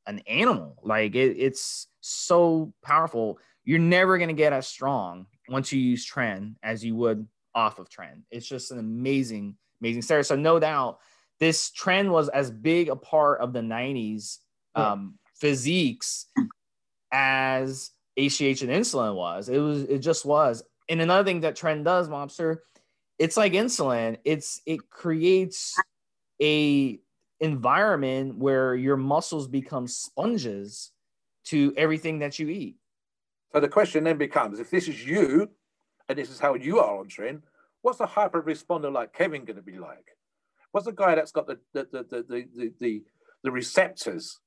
[0.07, 0.76] an animal.
[0.82, 3.38] Like it, it's so powerful.
[3.64, 7.88] You're never gonna get as strong once you use tren as you would off of
[7.88, 8.22] tren.
[8.30, 10.24] It's just an amazing, amazing story.
[10.24, 10.98] So no doubt
[11.40, 14.38] this tren was as big a part of the 90s
[14.74, 16.26] um, physiques
[17.12, 19.48] as HGH and insulin was.
[19.48, 20.62] It was, it just was.
[20.88, 22.58] And another thing that tren does, Mobster,
[23.18, 24.18] it's like insulin.
[24.24, 25.78] It's it creates
[26.42, 26.98] a
[27.40, 30.90] environment where your muscles become sponges
[31.44, 32.76] to everything that you eat.
[33.52, 35.48] So the question then becomes if this is you
[36.08, 37.42] and this is how you are on tren,
[37.82, 40.16] what's a hyper responder like Kevin going to be like?
[40.72, 43.02] What's the guy that's got the the, the, the, the, the,
[43.44, 44.40] the receptors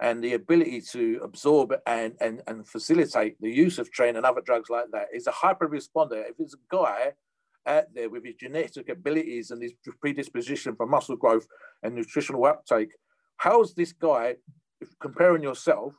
[0.00, 4.42] and the ability to absorb and, and, and facilitate the use of tren and other
[4.42, 6.22] drugs like that is a hyper responder.
[6.28, 7.12] If it's a guy
[7.66, 11.46] out there with his genetic abilities and his predisposition for muscle growth
[11.82, 12.92] and nutritional uptake,
[13.38, 14.36] how's this guy,
[14.80, 15.94] if comparing yourself,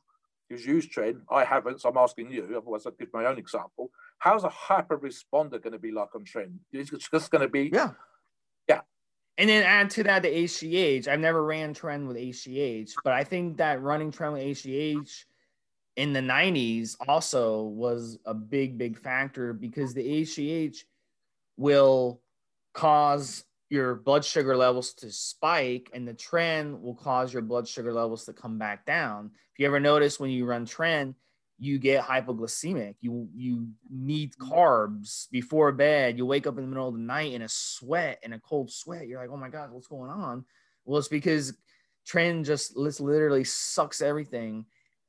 [0.49, 3.89] who's used tren, I haven't, so I'm asking you, otherwise I'd give my own example.
[4.19, 6.53] How's a hyper responder going to be like on tren?
[6.71, 7.69] It's just going to be.
[7.73, 7.91] Yeah.
[9.37, 11.07] And then add to that the HGH.
[11.07, 15.25] I've never ran tren with HGH, but I think that running tren with HGH
[15.95, 20.83] in the 90s also was a big, big factor because the HGH
[21.57, 22.21] will
[22.73, 27.91] cause your blood sugar levels to spike and the tren will cause your blood sugar
[27.91, 29.31] levels to come back down.
[29.53, 31.15] If you ever notice when you run tren,
[31.59, 32.95] you get hypoglycemic.
[33.01, 36.17] You you need carbs before bed.
[36.17, 38.71] You wake up in the middle of the night in a sweat, in a cold
[38.71, 39.07] sweat.
[39.07, 40.45] You're like, oh my God, what's going on?
[40.85, 41.53] Well, it's because
[42.07, 44.65] tren just literally sucks everything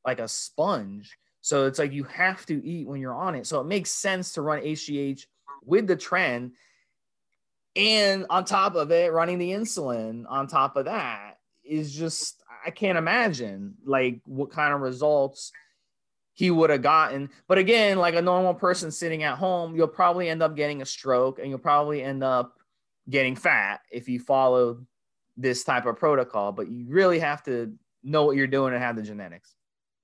[0.06, 1.16] like a sponge.
[1.40, 3.46] So it's like you have to eat when you're on it.
[3.46, 5.26] So it makes sense to run HGH
[5.64, 6.52] with the tren,
[7.76, 12.70] and on top of it running the insulin on top of that is just i
[12.70, 15.52] can't imagine like what kind of results
[16.38, 20.28] he would have gotten but again like a normal person sitting at home you'll probably
[20.28, 22.58] end up getting a stroke and you'll probably end up
[23.10, 24.78] getting fat if you follow
[25.36, 27.74] this type of protocol but you really have to
[28.04, 29.54] know what you're doing and have the genetics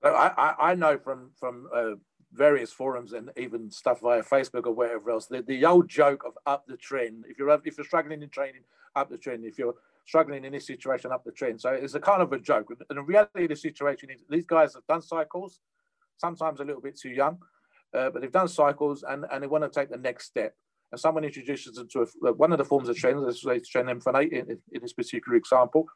[0.03, 1.93] I, I, know from from uh,
[2.35, 5.27] various forums and even stuff via Facebook or wherever else.
[5.27, 7.23] The, the old joke of up the tren.
[7.27, 8.63] If you're if you're struggling in training,
[8.97, 9.45] up the tren.
[9.45, 9.75] If you're
[10.05, 11.61] struggling in this situation, up the tren.
[11.61, 12.71] So it's a kind of a joke.
[12.91, 15.61] And the reality of the situation is these guys have done cycles,
[16.19, 17.39] sometimes a little bit too young,
[17.97, 20.55] uh, but they've done cycles and, and they want to take the next step.
[20.93, 24.33] And someone introduces them to a, one of the forms of training, let's say M8
[24.33, 25.87] in, in this particular example.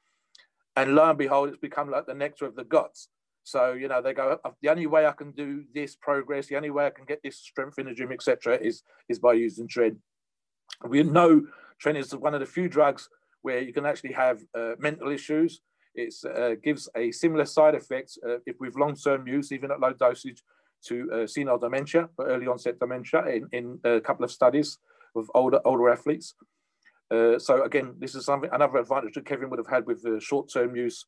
[0.77, 3.09] And lo and behold, it's become like the nectar of the gods
[3.49, 4.39] so you know they go.
[4.61, 7.39] The only way I can do this progress, the only way I can get this
[7.39, 9.97] strength in the gym, etc., is is by using tren.
[10.87, 11.47] We know
[11.83, 13.09] tren is one of the few drugs
[13.41, 15.63] where you can actually have uh, mental issues.
[15.99, 19.93] It uh, gives a similar side effect uh, if with long-term use, even at low
[19.93, 20.43] dosage,
[20.87, 24.79] to uh, senile dementia, but early onset dementia in, in a couple of studies
[25.15, 26.35] with older older athletes.
[27.11, 30.21] Uh, so again, this is something another advantage that Kevin would have had with the
[30.21, 31.07] short-term use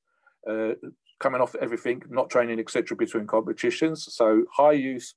[0.50, 0.72] uh,
[1.20, 4.12] coming off everything, not training, etc., between competitions.
[4.12, 5.14] So high use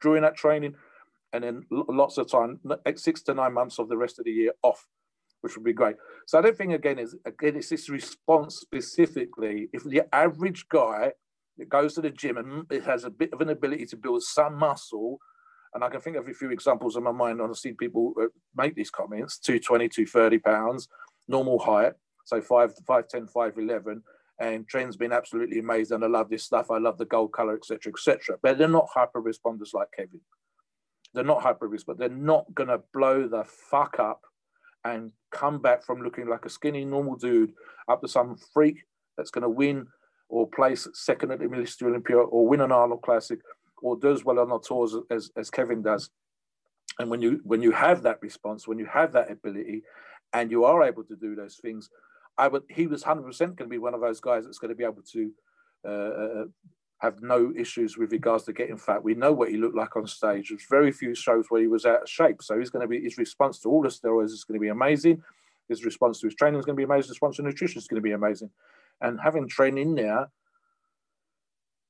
[0.00, 0.74] during that training,
[1.32, 2.60] and then lots of time,
[2.96, 4.86] six to nine months of the rest of the year off,
[5.40, 5.96] which would be great.
[6.26, 9.68] So I don't think again is again it's this response specifically.
[9.72, 11.12] If the average guy
[11.58, 14.22] that goes to the gym and it has a bit of an ability to build
[14.22, 15.18] some muscle,
[15.74, 17.40] and I can think of a few examples in my mind.
[17.40, 18.26] I've seen people uh,
[18.56, 20.88] make these comments: 220, 230 pounds,
[21.28, 21.92] normal height,
[22.24, 24.02] so 5, 5, 10, 5, 11
[24.40, 25.96] and tren's been absolutely amazing.
[25.96, 26.70] And I love this stuff.
[26.70, 28.38] I love the gold color, etc., etc.
[28.42, 30.20] But they're not hyper responders like Kevin.
[31.12, 31.98] They're not hyper responders.
[31.98, 34.22] They're not gonna blow the fuck up
[34.84, 37.52] and come back from looking like a skinny normal dude
[37.88, 38.84] up to some freak
[39.16, 39.86] that's going to win
[40.28, 41.82] or place second at the Mr.
[41.82, 43.38] Olympia or win an Arnold Classic
[43.82, 46.10] or does well on the tours as, as Kevin does.
[46.98, 49.82] And when you when you have that response, when you have that ability,
[50.32, 51.88] and you are able to do those things,
[52.36, 54.70] I would he was hundred percent going to be one of those guys that's going
[54.70, 55.32] to be able to
[55.86, 56.44] uh, uh,
[57.00, 59.02] have no issues with regards to getting fat.
[59.02, 60.50] We know what he looked like on stage.
[60.50, 63.00] There's very few shows where he was out of shape, so he's going to be
[63.00, 65.22] his response to all the steroids is going to be amazing.
[65.68, 67.08] His response to his training is going to be amazing.
[67.08, 68.50] His response to nutrition is going to be amazing,
[69.00, 70.28] and having training there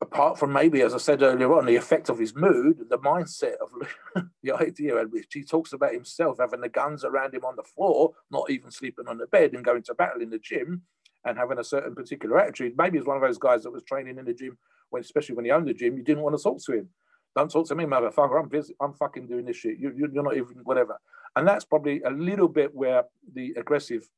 [0.03, 3.57] apart from maybe, as I said earlier on, the effect of his mood, the mindset
[3.61, 7.63] of the idea which he talks about himself having the guns around him on the
[7.63, 10.83] floor, not even sleeping on the bed and going to battle in the gym
[11.25, 12.75] and having a certain particular attitude.
[12.79, 14.57] Maybe he's one of those guys that was training in the gym
[14.91, 16.89] when, especially when he owned the gym, you didn't want to talk to him.
[17.37, 18.41] Don't talk to me, motherfucker.
[18.41, 18.75] I'm busy.
[18.81, 19.79] I'm fucking doing this shit.
[19.79, 21.01] You, you're not even whatever.
[21.37, 24.09] And that's probably a little bit where the aggressive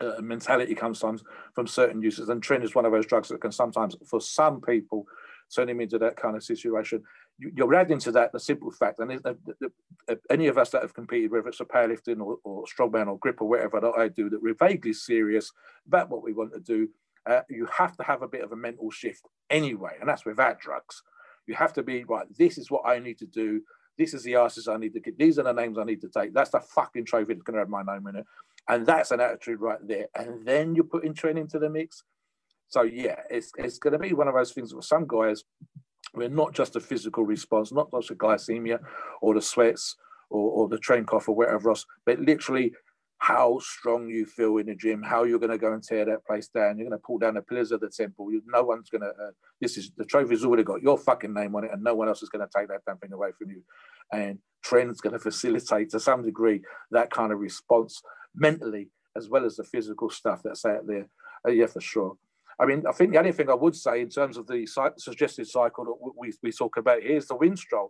[0.00, 1.18] uh, mentality comes from,
[1.54, 2.28] from certain users.
[2.28, 5.06] And Tren is one of those drugs that can sometimes, for some people,
[5.54, 7.02] turn him into that kind of situation.
[7.38, 9.34] You, are adding to that the simple fact, and uh,
[10.08, 13.18] uh, any of us that have competed, whether it's a powerlifting or, or strongman or
[13.18, 15.50] grip or whatever that I do, that we're vaguely serious
[15.86, 16.88] about what we want to do,
[17.26, 20.60] uh, you have to have a bit of a mental shift anyway, and that's without
[20.60, 21.02] drugs.
[21.46, 22.26] You have to be right.
[22.36, 23.62] This is what I need to do.
[23.98, 25.18] This is the answers I need to get.
[25.18, 26.34] These are the names I need to take.
[26.34, 28.26] That's the fucking trophy that's going to have my name in it.
[28.68, 30.06] And that's an attitude right there.
[30.14, 32.02] And then you put in training to the mix.
[32.68, 35.44] So yeah, it's it's going to be one of those things with some guys.
[36.14, 38.78] We're not just a physical response, not just the glycemia
[39.20, 39.96] or the sweats
[40.30, 42.72] or, or the tren cough or whatever else, but literally
[43.24, 46.26] how strong you feel in the gym, how you're going to go and tear that
[46.26, 46.76] place down.
[46.76, 48.30] You're going to pull down the pillars of the temple.
[48.30, 49.08] You, no one's going to.
[49.08, 49.30] Uh,
[49.62, 52.22] this is the trophy's already got your fucking name on it, and no one else
[52.22, 53.62] is going to take that damn thing away from you.
[54.12, 56.60] And Tren's going to facilitate to some degree
[56.90, 58.02] that kind of response
[58.36, 61.08] mentally as well as the physical stuff that's out there.
[61.48, 62.18] Uh, yeah, for sure.
[62.60, 64.66] I mean, I think the only thing I would say in terms of the
[64.98, 67.88] suggested cycle that we, we talk about here is the Winstrol.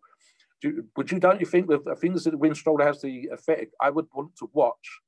[0.62, 3.91] Do, would you, don't you think the things that the Winstrol has the effect I
[3.91, 5.01] would want to watch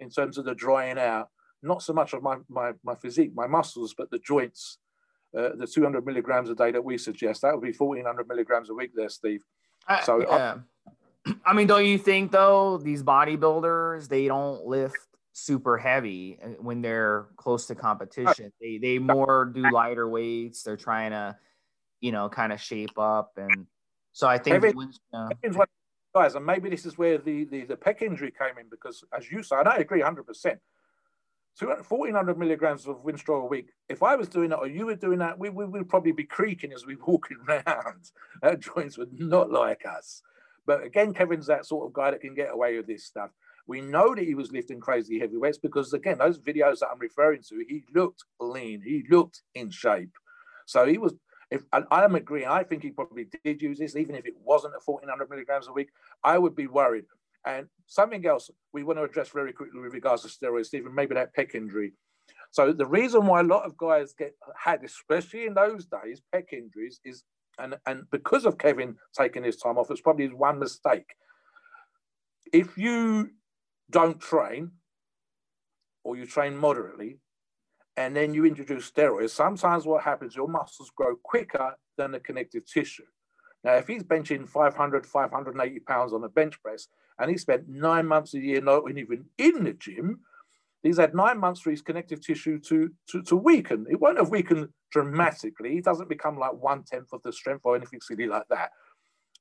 [0.00, 1.28] in terms of the drying out,
[1.62, 4.78] not so much of my, my, my physique, my muscles, but the joints,
[5.36, 8.74] uh, the 200 milligrams a day that we suggest, that would be 1400 milligrams a
[8.74, 9.42] week there, Steve.
[10.04, 10.58] So, yeah.
[11.26, 14.98] I, I mean, don't you think though, these bodybuilders, they don't lift
[15.34, 18.52] super heavy uh, when they're close to competition.
[18.60, 20.62] They they more do lighter weights.
[20.62, 21.36] They're trying to,
[22.00, 23.66] you know, kind of shape up, and
[24.12, 25.28] so I think Kevin, uh,
[26.14, 29.30] guys, and maybe this is where the, the the pec injury came in because, as
[29.30, 30.60] you said, I agree, hundred percent.
[31.60, 33.68] 1400 milligrams of Winstrol a week.
[33.88, 36.24] If I was doing that or you were doing that, we, we would probably be
[36.24, 38.10] creaking as we walking around.
[38.42, 40.20] Our joints would not like us.
[40.66, 43.30] But again, Kevin's that sort of guy that can get away with this stuff.
[43.66, 46.98] We know that he was lifting crazy heavy weights because, again, those videos that I'm
[46.98, 50.10] referring to, he looked lean, he looked in shape.
[50.66, 51.14] So he was.
[51.50, 54.80] If I'm agreeing, I think he probably did use this, even if it wasn't at
[54.84, 55.90] 1400 milligrams a week.
[56.22, 57.04] I would be worried.
[57.46, 61.14] And something else we want to address very quickly with regards to steroids, Stephen, maybe
[61.14, 61.92] that pec injury.
[62.50, 66.52] So the reason why a lot of guys get had, especially in those days, pec
[66.52, 67.24] injuries is,
[67.58, 71.14] and and because of Kevin taking his time off, it's probably his one mistake.
[72.52, 73.30] If you
[73.90, 74.72] don't train
[76.04, 77.18] or you train moderately
[77.96, 82.66] and then you introduce steroids, sometimes what happens, your muscles grow quicker than the connective
[82.66, 83.04] tissue.
[83.62, 86.88] Now, if he's benching 500, 580 pounds on a bench press
[87.18, 90.20] and he spent nine months a year not even in the gym,
[90.82, 93.86] he's had nine months for his connective tissue to, to, to weaken.
[93.88, 95.72] It won't have weakened dramatically.
[95.72, 98.70] He doesn't become like one tenth of the strength or anything silly like that.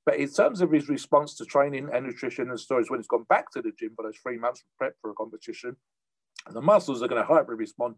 [0.06, 3.26] But in terms of his response to training and nutrition and stories, when he's gone
[3.30, 5.76] back to the gym for those three months prep for a competition,
[6.52, 7.96] the muscles are going to hyper respond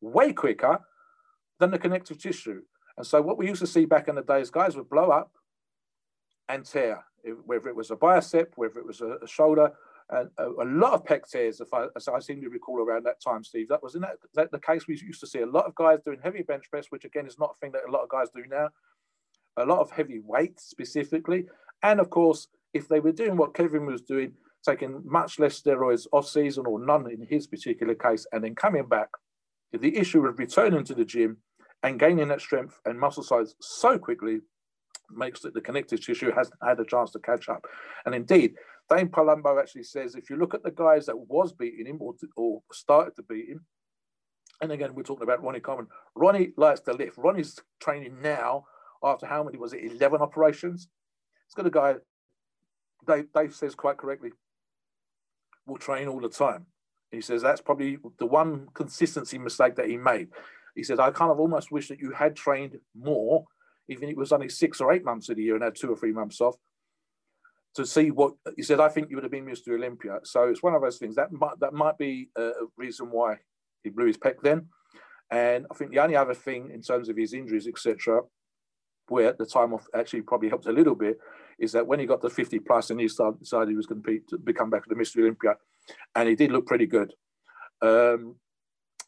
[0.00, 0.80] way quicker
[1.58, 2.62] than the connective tissue.
[2.96, 5.30] And so what we used to see back in the days, guys would blow up
[6.48, 7.04] and tear,
[7.44, 9.72] whether it was a bicep, whether it was a, a shoulder,
[10.10, 13.04] and a, a, lot of pec tears, if I, as I seem to recall around
[13.06, 13.68] that time, Steve.
[13.68, 14.86] That was in that, that the case.
[14.86, 17.38] We used to see a lot of guys doing heavy bench press, which again is
[17.40, 18.68] not a thing that a lot of guys do now
[19.56, 21.46] a lot of heavy weight specifically.
[21.82, 24.32] And of course, if they were doing what Kevin was doing,
[24.64, 28.86] taking much less steroids off season or none in his particular case, and then coming
[28.86, 29.08] back,
[29.78, 31.38] the issue of returning to the gym
[31.82, 34.40] and gaining that strength and muscle size so quickly
[35.10, 37.64] makes that the connective tissue hasn't had a chance to catch up.
[38.04, 38.54] And indeed,
[38.88, 42.14] Dave Palumbo actually says if you look at the guys that was beating him or,
[42.36, 43.64] or started to beat him,
[44.60, 45.88] and again, we're talking about Ronnie Coleman.
[46.14, 47.18] Ronnie likes to lift.
[47.18, 48.64] Ronnie's training now
[49.02, 49.84] after how many was it?
[49.84, 50.88] 11 operations.
[51.46, 51.96] It's got a guy,
[53.06, 54.30] Dave, Dave says quite correctly,
[55.66, 56.66] will train all the time.
[57.16, 60.28] He says that's probably the one consistency mistake that he made.
[60.74, 63.46] He says, I kind of almost wish that you had trained more,
[63.88, 65.90] even if it was only six or eight months of the year and had two
[65.90, 66.56] or three months off,
[67.74, 68.80] to see what he said.
[68.80, 69.74] I think you would have been Mr.
[69.74, 70.18] Olympia.
[70.24, 73.36] So it's one of those things that might that might be uh, a reason why
[73.82, 74.66] he blew his pec then.
[75.30, 78.20] And I think the only other thing in terms of his injuries, etc.,
[79.08, 81.18] where the time off actually probably helped a little bit,
[81.58, 84.02] is that when he got to 50 plus and he started, decided he was going
[84.02, 85.18] to, be, to become back to the Mr.
[85.20, 85.56] Olympia,
[86.14, 87.12] and he did look pretty good,
[87.82, 88.36] um,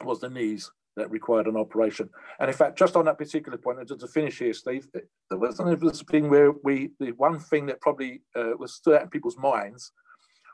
[0.05, 2.11] was the knees that required an operation.
[2.41, 5.39] And in fact, just on that particular point, and just to finish here, Steve, there
[5.39, 9.09] was this thing where we, the one thing that probably uh, was still out in
[9.09, 9.93] people's minds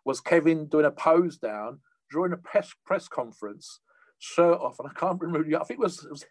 [0.04, 3.80] was Kevin doing a pose down during a press, press conference,
[4.18, 6.24] shirt off, and I can't remember, I think it was, it was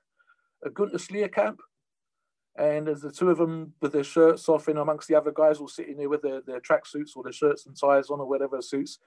[0.64, 1.58] a Gunther Schlierkamp,
[2.56, 5.58] and there's the two of them with their shirts off in amongst the other guys
[5.58, 8.62] all sitting there with their, their tracksuits or their shirts and ties on or whatever
[8.62, 9.00] suits.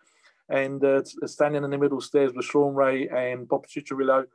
[0.48, 4.26] And uh, standing in the middle stairs with Shawn Ray and Bob Cicherillo.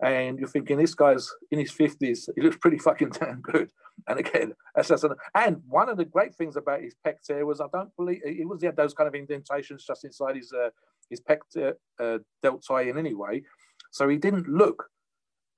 [0.00, 2.28] And you're thinking, this guy's in his 50s.
[2.36, 3.70] He looks pretty fucking damn good.
[4.06, 4.92] And again, that's
[5.34, 8.44] and one of the great things about his pec tear was I don't believe he
[8.44, 10.70] was he had those kind of indentations just inside his uh,
[11.10, 13.42] his pec tear, uh, deltoid in anyway.
[13.90, 14.88] So he didn't look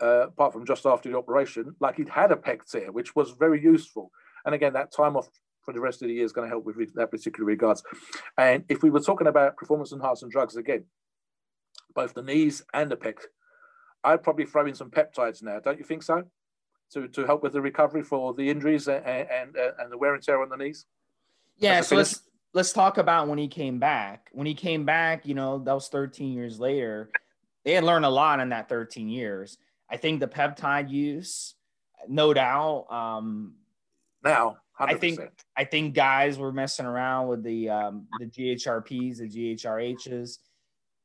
[0.01, 3.33] uh, apart from just after the operation, like he'd had a pec tear, which was
[3.33, 4.11] very useful.
[4.45, 5.29] And again, that time off
[5.71, 7.83] for the rest of the year is going to help with that particular regards.
[8.37, 10.85] And if we were talking about performance enhancing drugs again,
[11.95, 13.19] both the knees and the pec,
[14.03, 15.61] I'd probably throw in some peptides now.
[15.61, 16.25] Don't you think so?
[16.93, 20.23] To, to help with the recovery for the injuries and and, and the wear and
[20.23, 20.87] tear on the knees.
[21.57, 24.29] Yeah, so let's let's talk about when he came back.
[24.33, 27.11] When he came back, you know, that was 13 years later.
[27.65, 29.59] They had learned a lot in that 13 years
[29.91, 31.55] I think the peptide use,
[32.09, 32.87] no doubt.
[32.91, 33.55] Um,
[34.23, 34.89] now, 100%.
[34.89, 35.21] I think
[35.57, 40.39] I think guys were messing around with the um, the GHRPs, the GHRHs,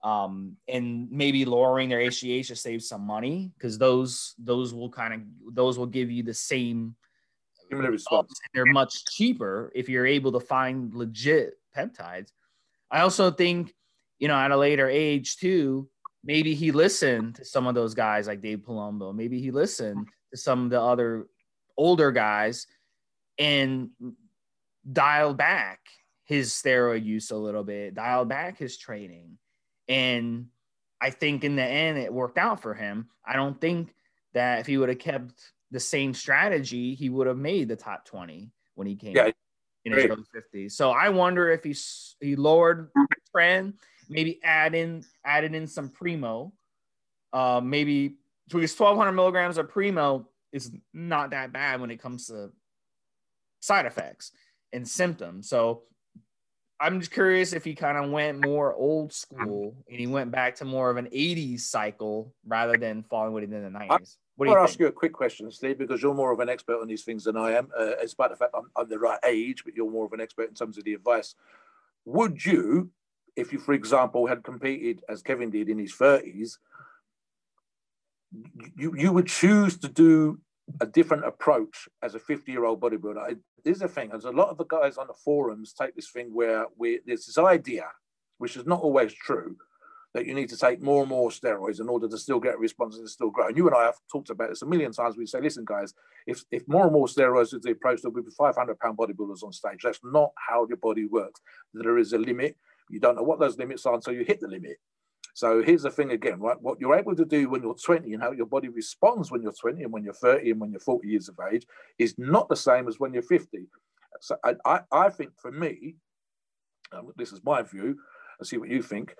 [0.03, 5.13] um, and maybe lowering their HGH to save some money because those those will kind
[5.13, 5.21] of
[5.53, 6.95] those will give you the same
[7.69, 8.39] results.
[8.53, 12.29] They're much cheaper if you're able to find legit peptides.
[12.91, 13.73] I also think,
[14.19, 15.89] you know, at a later age too,
[16.23, 19.13] maybe he listened to some of those guys like Dave Palumbo.
[19.13, 21.27] Maybe he listened to some of the other
[21.77, 22.67] older guys
[23.37, 23.89] and
[24.91, 25.79] dialed back
[26.25, 29.37] his steroid use a little bit, dialed back his training.
[29.87, 30.47] And
[30.99, 33.09] I think in the end, it worked out for him.
[33.25, 33.93] I don't think
[34.33, 35.33] that if he would have kept
[35.71, 39.31] the same strategy, he would have made the top 20 when he came yeah,
[39.83, 40.71] in his early 50s.
[40.71, 41.75] So I wonder if he,
[42.19, 43.73] he lowered the tren
[44.09, 46.53] maybe add in added in some primo.
[47.33, 48.15] Uh, maybe
[48.47, 52.51] because 1200 milligrams of primo is not that bad when it comes to
[53.65, 54.31] side effects
[54.71, 55.49] and symptoms.
[55.49, 55.83] So
[56.79, 60.55] I'm just curious if he kind of went more old school and he went back
[60.57, 64.17] to more of an 80s cycle rather than following what he did in the 90s.
[64.35, 66.49] What do you I'll ask you a quick question, Steve, because you're more of an
[66.49, 67.69] expert on these things than I am.
[67.77, 70.49] Uh, despite the fact I'm, I'm the right age, but you're more of an expert
[70.49, 71.35] in terms of the advice.
[72.03, 72.91] Would you,
[73.37, 76.57] if you, for example, had competed as Kevin did in his 30s,
[78.77, 80.39] you, you would choose to do
[80.81, 83.37] a different approach as a 50 year old bodybuilder.
[83.63, 86.33] There's a thing, there's a lot of the guys on the forums take this thing
[86.33, 87.85] where we, there's this idea,
[88.37, 89.55] which is not always true,
[90.13, 92.57] that you need to take more and more steroids in order to still get a
[92.57, 93.47] response and still grow.
[93.47, 95.17] And you and I have talked about this a million times.
[95.17, 95.93] We say, listen, guys,
[96.25, 99.51] if, if more and more steroids is the approach, there'll be 500 pound bodybuilders on
[99.51, 99.81] stage.
[99.83, 101.41] That's not how your body works.
[101.73, 102.55] There is a limit.
[102.89, 104.77] You don't know what those limits are until you hit the limit.
[105.35, 106.55] So here's the thing again, right?
[106.61, 109.51] What you're able to do when you're 20 and how your body responds when you're
[109.51, 111.67] 20 and when you're 30 and when you're 40 years of age
[111.99, 113.67] is not the same as when you're 50.
[114.21, 115.95] So I, I, think for me,
[116.93, 117.97] um, this is my view,
[118.39, 119.13] I see what you think.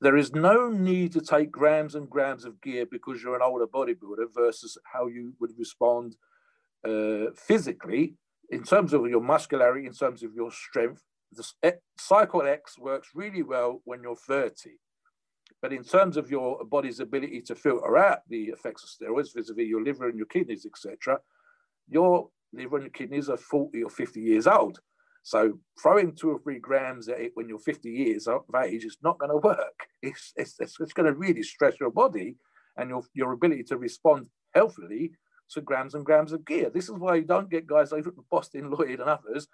[0.00, 3.66] There is no need to take grams and grams of gear because you're an older
[3.66, 6.16] bodybuilder versus how you would respond
[6.82, 8.14] uh, physically
[8.48, 13.42] in terms of your muscularity, in terms of your strength, the cycle X works really
[13.42, 14.78] well when you're 30.
[15.62, 19.66] But in terms of your body's ability to filter out the effects of steroids vis-a-vis
[19.66, 21.20] your liver and your kidneys, etc.,
[21.88, 24.80] your liver and your kidneys are 40 or 50 years old.
[25.22, 28.96] So throwing two or three grams at it when you're 50 years of age is
[29.02, 29.58] not going to work.
[30.04, 32.34] It's, it's, it's, going to really stress your body
[32.76, 35.12] and your, your ability to respond healthily
[35.50, 36.70] to grams and grams of gear.
[36.70, 39.46] This is why you don't get guys like Boston Loyd and others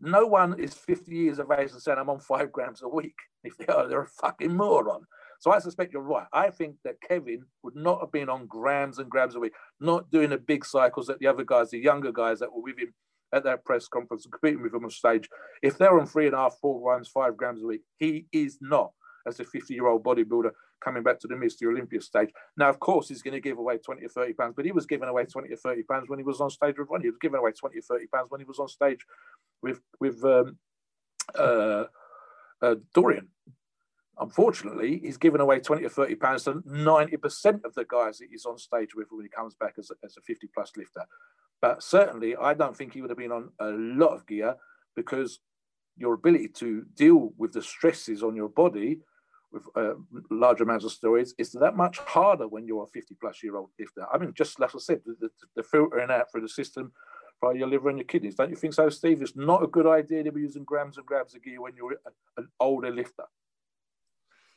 [0.00, 3.16] no one is 50 years of age and saying I'm on five grams a week.
[3.42, 5.06] If they are, they're a fucking moron.
[5.38, 6.26] So I suspect you're right.
[6.30, 10.10] I think that Kevin would not have been on grams and grams a week, not
[10.10, 12.92] doing the big cycles that the other guys, the younger guys that were with him
[13.32, 15.26] at that press conference and competing with him on stage.
[15.62, 18.58] If they're on three and a half, four grams, five grams a week, he is
[18.60, 18.92] not
[19.26, 20.50] as a 50 year old bodybuilder
[20.80, 21.68] coming back to the Mr.
[21.68, 22.30] Olympia stage.
[22.56, 24.86] Now, of course, he's going to give away 20 or 30 pounds, but he was
[24.86, 27.04] giving away 20 or 30 pounds when he was on stage with Ronnie.
[27.04, 29.04] He was giving away 20 or 30 pounds when he was on stage
[29.62, 30.58] with, with um,
[31.38, 31.84] uh,
[32.62, 33.28] uh, Dorian.
[34.18, 38.44] Unfortunately, he's given away 20 or 30 pounds to 90% of the guys that he's
[38.44, 41.04] on stage with when he comes back as a, as a 50 plus lifter.
[41.62, 44.56] But certainly, I don't think he would have been on a lot of gear
[44.94, 45.40] because
[45.96, 48.98] your ability to deal with the stresses on your body
[49.52, 49.94] with uh,
[50.30, 53.70] large amounts of steroids is that much harder when you're a 50 plus year old
[53.78, 54.06] lifter.
[54.12, 56.92] I mean, just like I said, the, the, the filtering out through the system
[57.40, 58.34] by your liver and your kidneys.
[58.34, 59.22] Don't you think so, Steve?
[59.22, 61.92] It's not a good idea to be using grams and grams of gear when you're
[61.92, 63.24] a, an older lifter.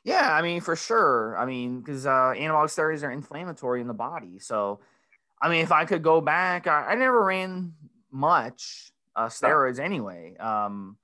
[0.04, 1.38] Yeah, I mean, for sure.
[1.38, 4.38] I mean, because uh, anabolic steroids are inflammatory in the body.
[4.40, 4.82] So,
[5.42, 7.74] I mean, if I could go back, I, I never ran
[8.12, 9.84] much uh, steroids no.
[9.84, 10.36] anyway.
[10.38, 10.98] Um,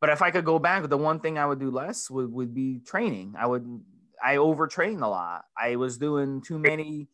[0.00, 2.54] but if I could go back, the one thing I would do less would, would
[2.54, 3.34] be training.
[3.38, 3.80] I would,
[4.24, 5.44] I overtrained a lot.
[5.56, 7.08] I was doing too many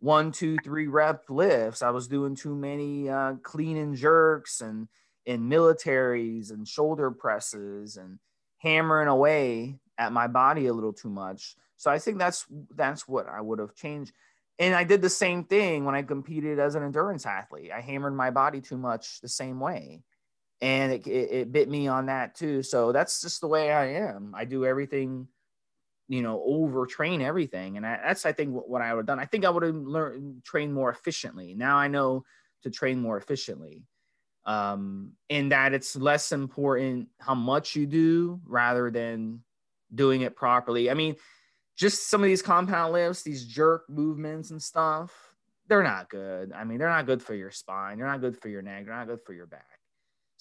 [0.00, 1.82] one, two, three rep lifts.
[1.82, 4.88] I was doing too many uh, clean and jerks and
[5.26, 8.18] in militaries and shoulder presses and
[8.58, 11.54] hammering away at my body a little too much.
[11.76, 14.12] So I think that's that's what I would have changed.
[14.58, 17.70] And I did the same thing when I competed as an endurance athlete.
[17.72, 20.02] I hammered my body too much the same way
[20.62, 22.62] and it, it, it, bit me on that too.
[22.62, 24.32] So that's just the way I am.
[24.34, 25.26] I do everything,
[26.08, 29.18] you know, overtrain everything, and I, that's I think what, what I would have done.
[29.18, 31.54] I think I would have learned train more efficiently.
[31.54, 32.24] Now I know
[32.62, 33.82] to train more efficiently,
[34.46, 39.40] um, and that it's less important how much you do rather than
[39.92, 40.92] doing it properly.
[40.92, 41.16] I mean,
[41.76, 45.12] just some of these compound lifts, these jerk movements and stuff.
[45.68, 46.52] They're not good.
[46.52, 47.98] I mean, they're not good for your spine.
[47.98, 48.84] They're not good for your neck.
[48.84, 49.71] They're not good for your back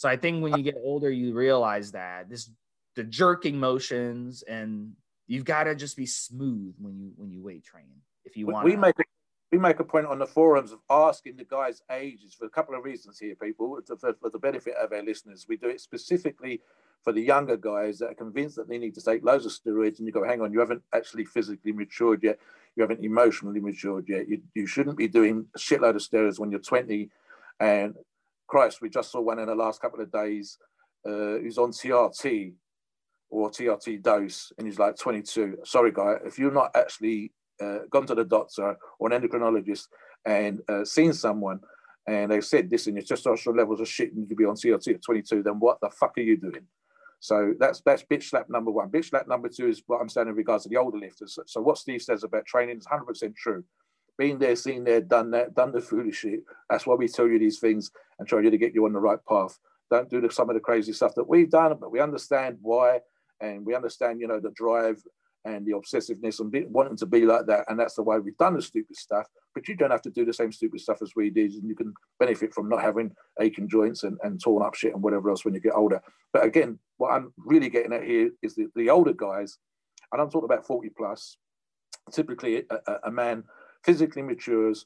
[0.02, 2.50] so I think when you get older, you realize that this
[2.96, 4.94] the jerking motions and
[5.28, 8.66] you've got to just be smooth when you when you weight train if you want.
[8.66, 9.04] We make a,
[9.52, 12.74] we make a point on the forums of asking the guys' ages for a couple
[12.74, 15.46] of reasons here, people, for, for the benefit of our listeners.
[15.48, 16.62] We do it specifically
[17.04, 20.00] for the younger guys that are convinced that they need to take loads of steroids,
[20.00, 22.40] and you go, hang on, you haven't actually physically matured yet,
[22.76, 24.28] you haven't emotionally matured yet.
[24.28, 27.12] You, you shouldn't be doing a shitload of steroids when you're 20
[27.60, 27.94] and
[28.52, 30.58] Christ, we just saw one in the last couple of days
[31.08, 32.52] uh, who's on TRT
[33.30, 35.60] or TRT dose, and he's like 22.
[35.64, 37.32] Sorry, guy, if you're not actually
[37.64, 39.88] uh, gone to the doctor or an endocrinologist
[40.26, 41.62] and uh, seen someone
[42.06, 44.56] and they said, this listen, your testosterone levels are shit and you could be on
[44.56, 46.68] TRT at 22, then what the fuck are you doing?
[47.22, 48.90] So that's that's bitch slap number one.
[48.90, 51.40] Bitch slap number two is what I'm saying in regards to the older lifters.
[51.46, 53.64] So what Steve says about training is 100% true
[54.22, 56.42] been there, seen there, done that, done the foolish shit.
[56.70, 59.18] That's why we tell you these things and try to get you on the right
[59.28, 59.58] path.
[59.90, 63.00] Don't do the, some of the crazy stuff that we've done, but we understand why,
[63.40, 65.02] and we understand, you know, the drive
[65.44, 68.38] and the obsessiveness and be, wanting to be like that, and that's the way we've
[68.38, 69.26] done the stupid stuff.
[69.56, 71.76] But you don't have to do the same stupid stuff as we did, and you
[71.76, 75.44] can benefit from not having aching joints and, and torn up shit and whatever else
[75.44, 76.00] when you get older.
[76.32, 79.58] But again, what I'm really getting at here is the, the older guys,
[80.12, 81.38] and I'm talking about 40 plus.
[82.12, 83.44] Typically, a, a man
[83.84, 84.86] physically matures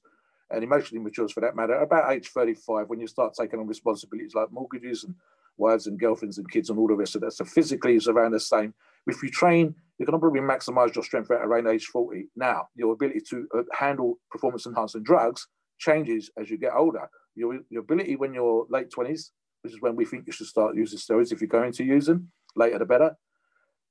[0.52, 4.36] and emotionally matures for that matter about age 35 when you start taking on responsibilities
[4.36, 5.16] like mortgages and
[5.58, 7.34] wives and girlfriends and kids and all the rest of that.
[7.34, 8.74] So physically is around the same.
[9.08, 12.28] If you train, you're going to probably maximize your strength at around age 40.
[12.36, 15.48] Now, your ability to uh, handle performance enhancing drugs
[15.80, 17.10] changes as you get older.
[17.36, 19.32] Your, your ability when you're late 20s,
[19.62, 22.06] which is when we think you should start using steroids if you're going to use
[22.06, 23.16] them, later the better,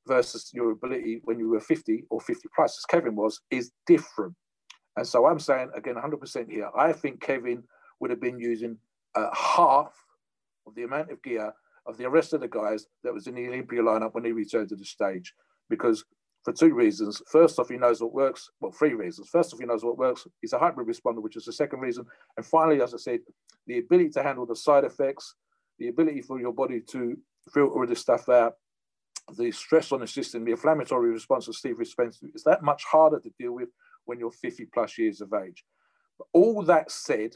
[0.07, 4.35] versus your ability when you were 50 or 50 plus, as Kevin was, is different.
[4.97, 6.71] And so I'm saying again, 100% here.
[6.77, 7.65] I think Kevin
[8.01, 8.79] would have been using
[9.15, 9.93] uh, half
[10.67, 11.53] of the amount of gear
[11.87, 14.71] of the rest of the guys that was in the Olympia lineup when he returned
[14.71, 15.35] to the stage,
[15.69, 16.05] because
[16.45, 17.23] for two reasons.
[17.27, 18.51] First off, he knows what works.
[18.61, 19.29] Well, three reasons.
[19.31, 20.27] First off, he knows what works.
[20.43, 22.05] He's a hybrid responder, which is the second reason.
[22.37, 23.21] And finally, as I said,
[23.67, 25.35] the ability to handle the side effects,
[25.79, 27.17] the ability for your body to
[27.53, 28.55] filter this stuff out,
[29.39, 33.21] the stress on the system, the inflammatory response that Steve to, is that much harder
[33.21, 33.71] to deal with
[34.07, 35.65] when you're 50 plus years of age.
[36.19, 37.33] But all that said,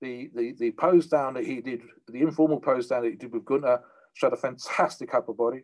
[0.00, 3.32] the, the, the pose down that he did, the informal pose down that he did
[3.32, 5.62] with Gunnar, showed a fantastic upper body,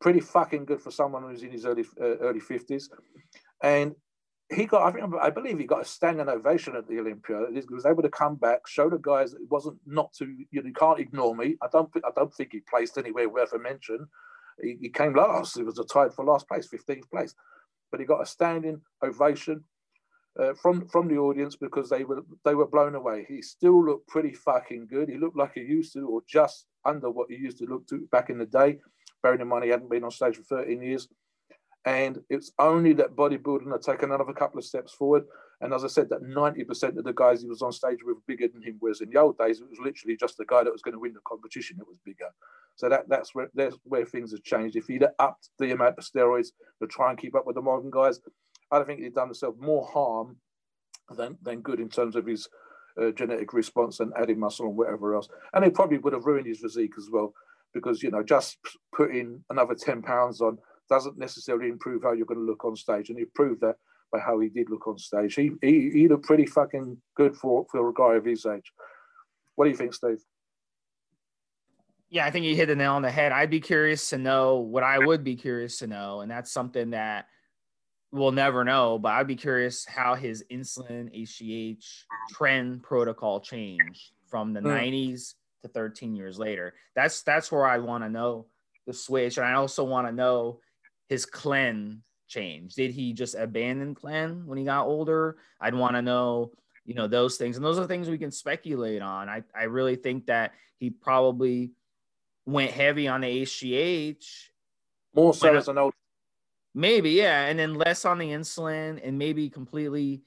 [0.00, 2.84] pretty fucking good for someone who's in his early uh, early 50s.
[3.62, 3.94] And
[4.52, 7.46] he got, I, think, I believe he got a standing ovation at the Olympia.
[7.52, 10.62] He was able to come back, show the guys that it wasn't not to, you
[10.62, 11.56] know, you can't ignore me.
[11.62, 14.06] I don't, I don't think he placed anywhere worth a mention.
[14.62, 15.58] He, he came last.
[15.58, 17.34] It was a tied for last place, 15th place
[17.90, 19.64] but he got a standing ovation.
[20.40, 23.24] uh, from from the audience because they were they were blown away.
[23.28, 25.08] He still looked pretty fucking good.
[25.08, 28.06] He looked like he used to, or just under what he used to look to
[28.12, 28.78] back in the day.
[29.22, 31.08] Bearing in mind he hadn't been on stage for 13 years,
[31.84, 35.24] and it's only that bodybuilding had taken another couple of steps forward.
[35.60, 38.22] And as I said, that 90% of the guys he was on stage with were
[38.26, 38.76] bigger than him.
[38.78, 41.00] Whereas in the old days, it was literally just the guy that was going to
[41.00, 42.28] win the competition that was bigger.
[42.76, 44.76] So that that's where that's where things have changed.
[44.76, 46.48] If he'd upped the amount of steroids
[46.80, 48.20] to try and keep up with the modern guys,
[48.70, 50.36] I don't think he'd done himself more harm
[51.16, 52.48] than, than good in terms of his
[53.00, 55.28] uh, genetic response and adding muscle and whatever else.
[55.54, 57.32] And it probably would have ruined his physique as well,
[57.72, 58.58] because you know just
[58.94, 63.08] putting another ten pounds on doesn't necessarily improve how you're going to look on stage,
[63.08, 63.76] and he proved that
[64.12, 65.34] by how he did look on stage.
[65.34, 68.72] He he, he looked pretty fucking good for for a guy of his age.
[69.54, 70.18] What do you think, Steve?
[72.08, 73.32] Yeah, I think he hit the nail on the head.
[73.32, 76.90] I'd be curious to know what I would be curious to know, and that's something
[76.90, 77.26] that
[78.12, 81.84] we'll never know, but I'd be curious how his insulin HGH
[82.32, 84.66] tren protocol changed from the mm.
[84.66, 86.74] 90s to 13 years later.
[86.94, 88.46] That's that's where I want to know
[88.86, 90.60] the switch, and I also want to know
[91.08, 91.98] his cleanse
[92.28, 92.74] change.
[92.74, 95.36] Did he just abandon cleanse when he got older?
[95.60, 96.52] I'd want to know,
[96.84, 99.28] you know, those things, and those are things we can speculate on.
[99.28, 101.72] I I really think that he probably
[102.44, 104.24] went heavy on the HGH
[105.14, 105.94] more so as an old
[106.76, 110.20] Maybe, yeah, and then less on the insulin, and maybe completely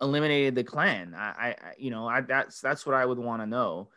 [0.00, 1.12] eliminated the cleanse.
[1.16, 3.88] I, I, you know, I that's that's what I would want to know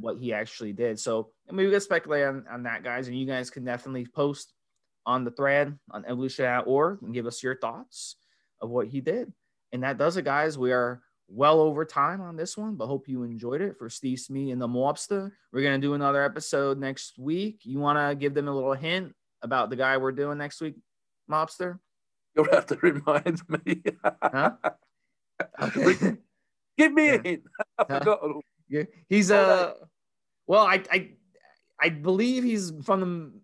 [0.00, 0.98] what he actually did.
[0.98, 4.52] So maybe we can speculate on, on that, guys, and you guys can definitely post
[5.06, 8.16] on the thread on evolutionary.org and give us your thoughts
[8.60, 9.32] of what he did.
[9.72, 10.58] And that does it, guys.
[10.58, 13.78] We are well over time on this one, but hope you enjoyed it.
[13.78, 17.60] For Steve Smee and the Mobster, we're gonna do another episode next week.
[17.64, 20.74] You want to give them a little hint about the guy we're doing next week?
[21.30, 21.78] mobster?
[22.34, 23.82] You'll have to remind me.
[24.22, 24.52] huh?
[25.60, 26.16] Okay.
[26.78, 27.14] Give me yeah.
[27.14, 27.42] a hint.
[27.80, 28.16] Huh?
[28.68, 28.84] Yeah.
[29.08, 29.36] He's a.
[29.36, 29.74] Uh,
[30.46, 31.10] well, I, I
[31.80, 33.40] I believe he's from the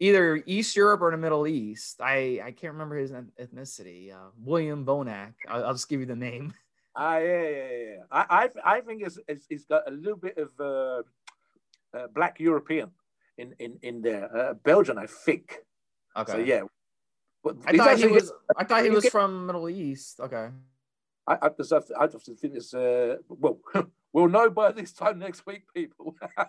[0.00, 2.00] either East Europe or the Middle East.
[2.00, 4.12] I I can't remember his ethnicity.
[4.12, 5.34] Uh, William Bonac.
[5.48, 6.52] I'll, I'll, just give you the name.
[6.96, 8.02] Ah, yeah, yeah, yeah.
[8.10, 11.02] I I, I think it's, it's, it's got a little bit of uh,
[11.96, 12.90] uh, black European
[13.38, 14.26] in in in there.
[14.36, 15.58] Uh, Belgian, I think.
[16.16, 16.32] Okay.
[16.32, 16.62] So yeah,
[17.64, 18.32] I thought he was.
[18.58, 20.18] I thought he was from Middle East.
[20.18, 20.48] Okay.
[21.30, 23.60] I, I just have to, I just think it's uh, well,
[24.12, 26.16] we'll know by this time next week, people.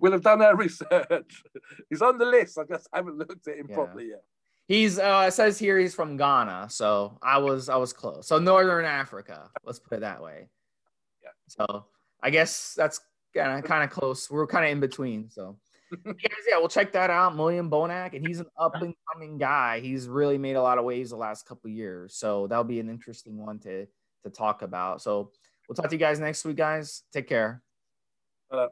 [0.00, 1.42] we'll have done our research.
[1.90, 2.58] He's on the list.
[2.58, 3.74] I just haven't looked at him yeah.
[3.74, 4.22] properly yet.
[4.66, 8.26] He's uh it says here he's from Ghana, so I was I was close.
[8.26, 10.48] So Northern Africa, let's put it that way.
[11.22, 11.30] Yeah.
[11.48, 11.86] So
[12.22, 13.00] I guess that's
[13.34, 14.30] kind of kind of close.
[14.30, 15.30] We're kind of in between.
[15.30, 15.58] So
[16.04, 17.36] yeah, we'll check that out.
[17.36, 19.80] William Bonac, and he's an up and coming guy.
[19.80, 22.88] He's really made a lot of waves the last couple years, so that'll be an
[22.88, 23.86] interesting one to
[24.24, 25.02] to talk about.
[25.02, 25.32] So
[25.68, 27.02] we'll talk to you guys next week, guys.
[27.12, 27.62] Take care.
[28.50, 28.68] Hello.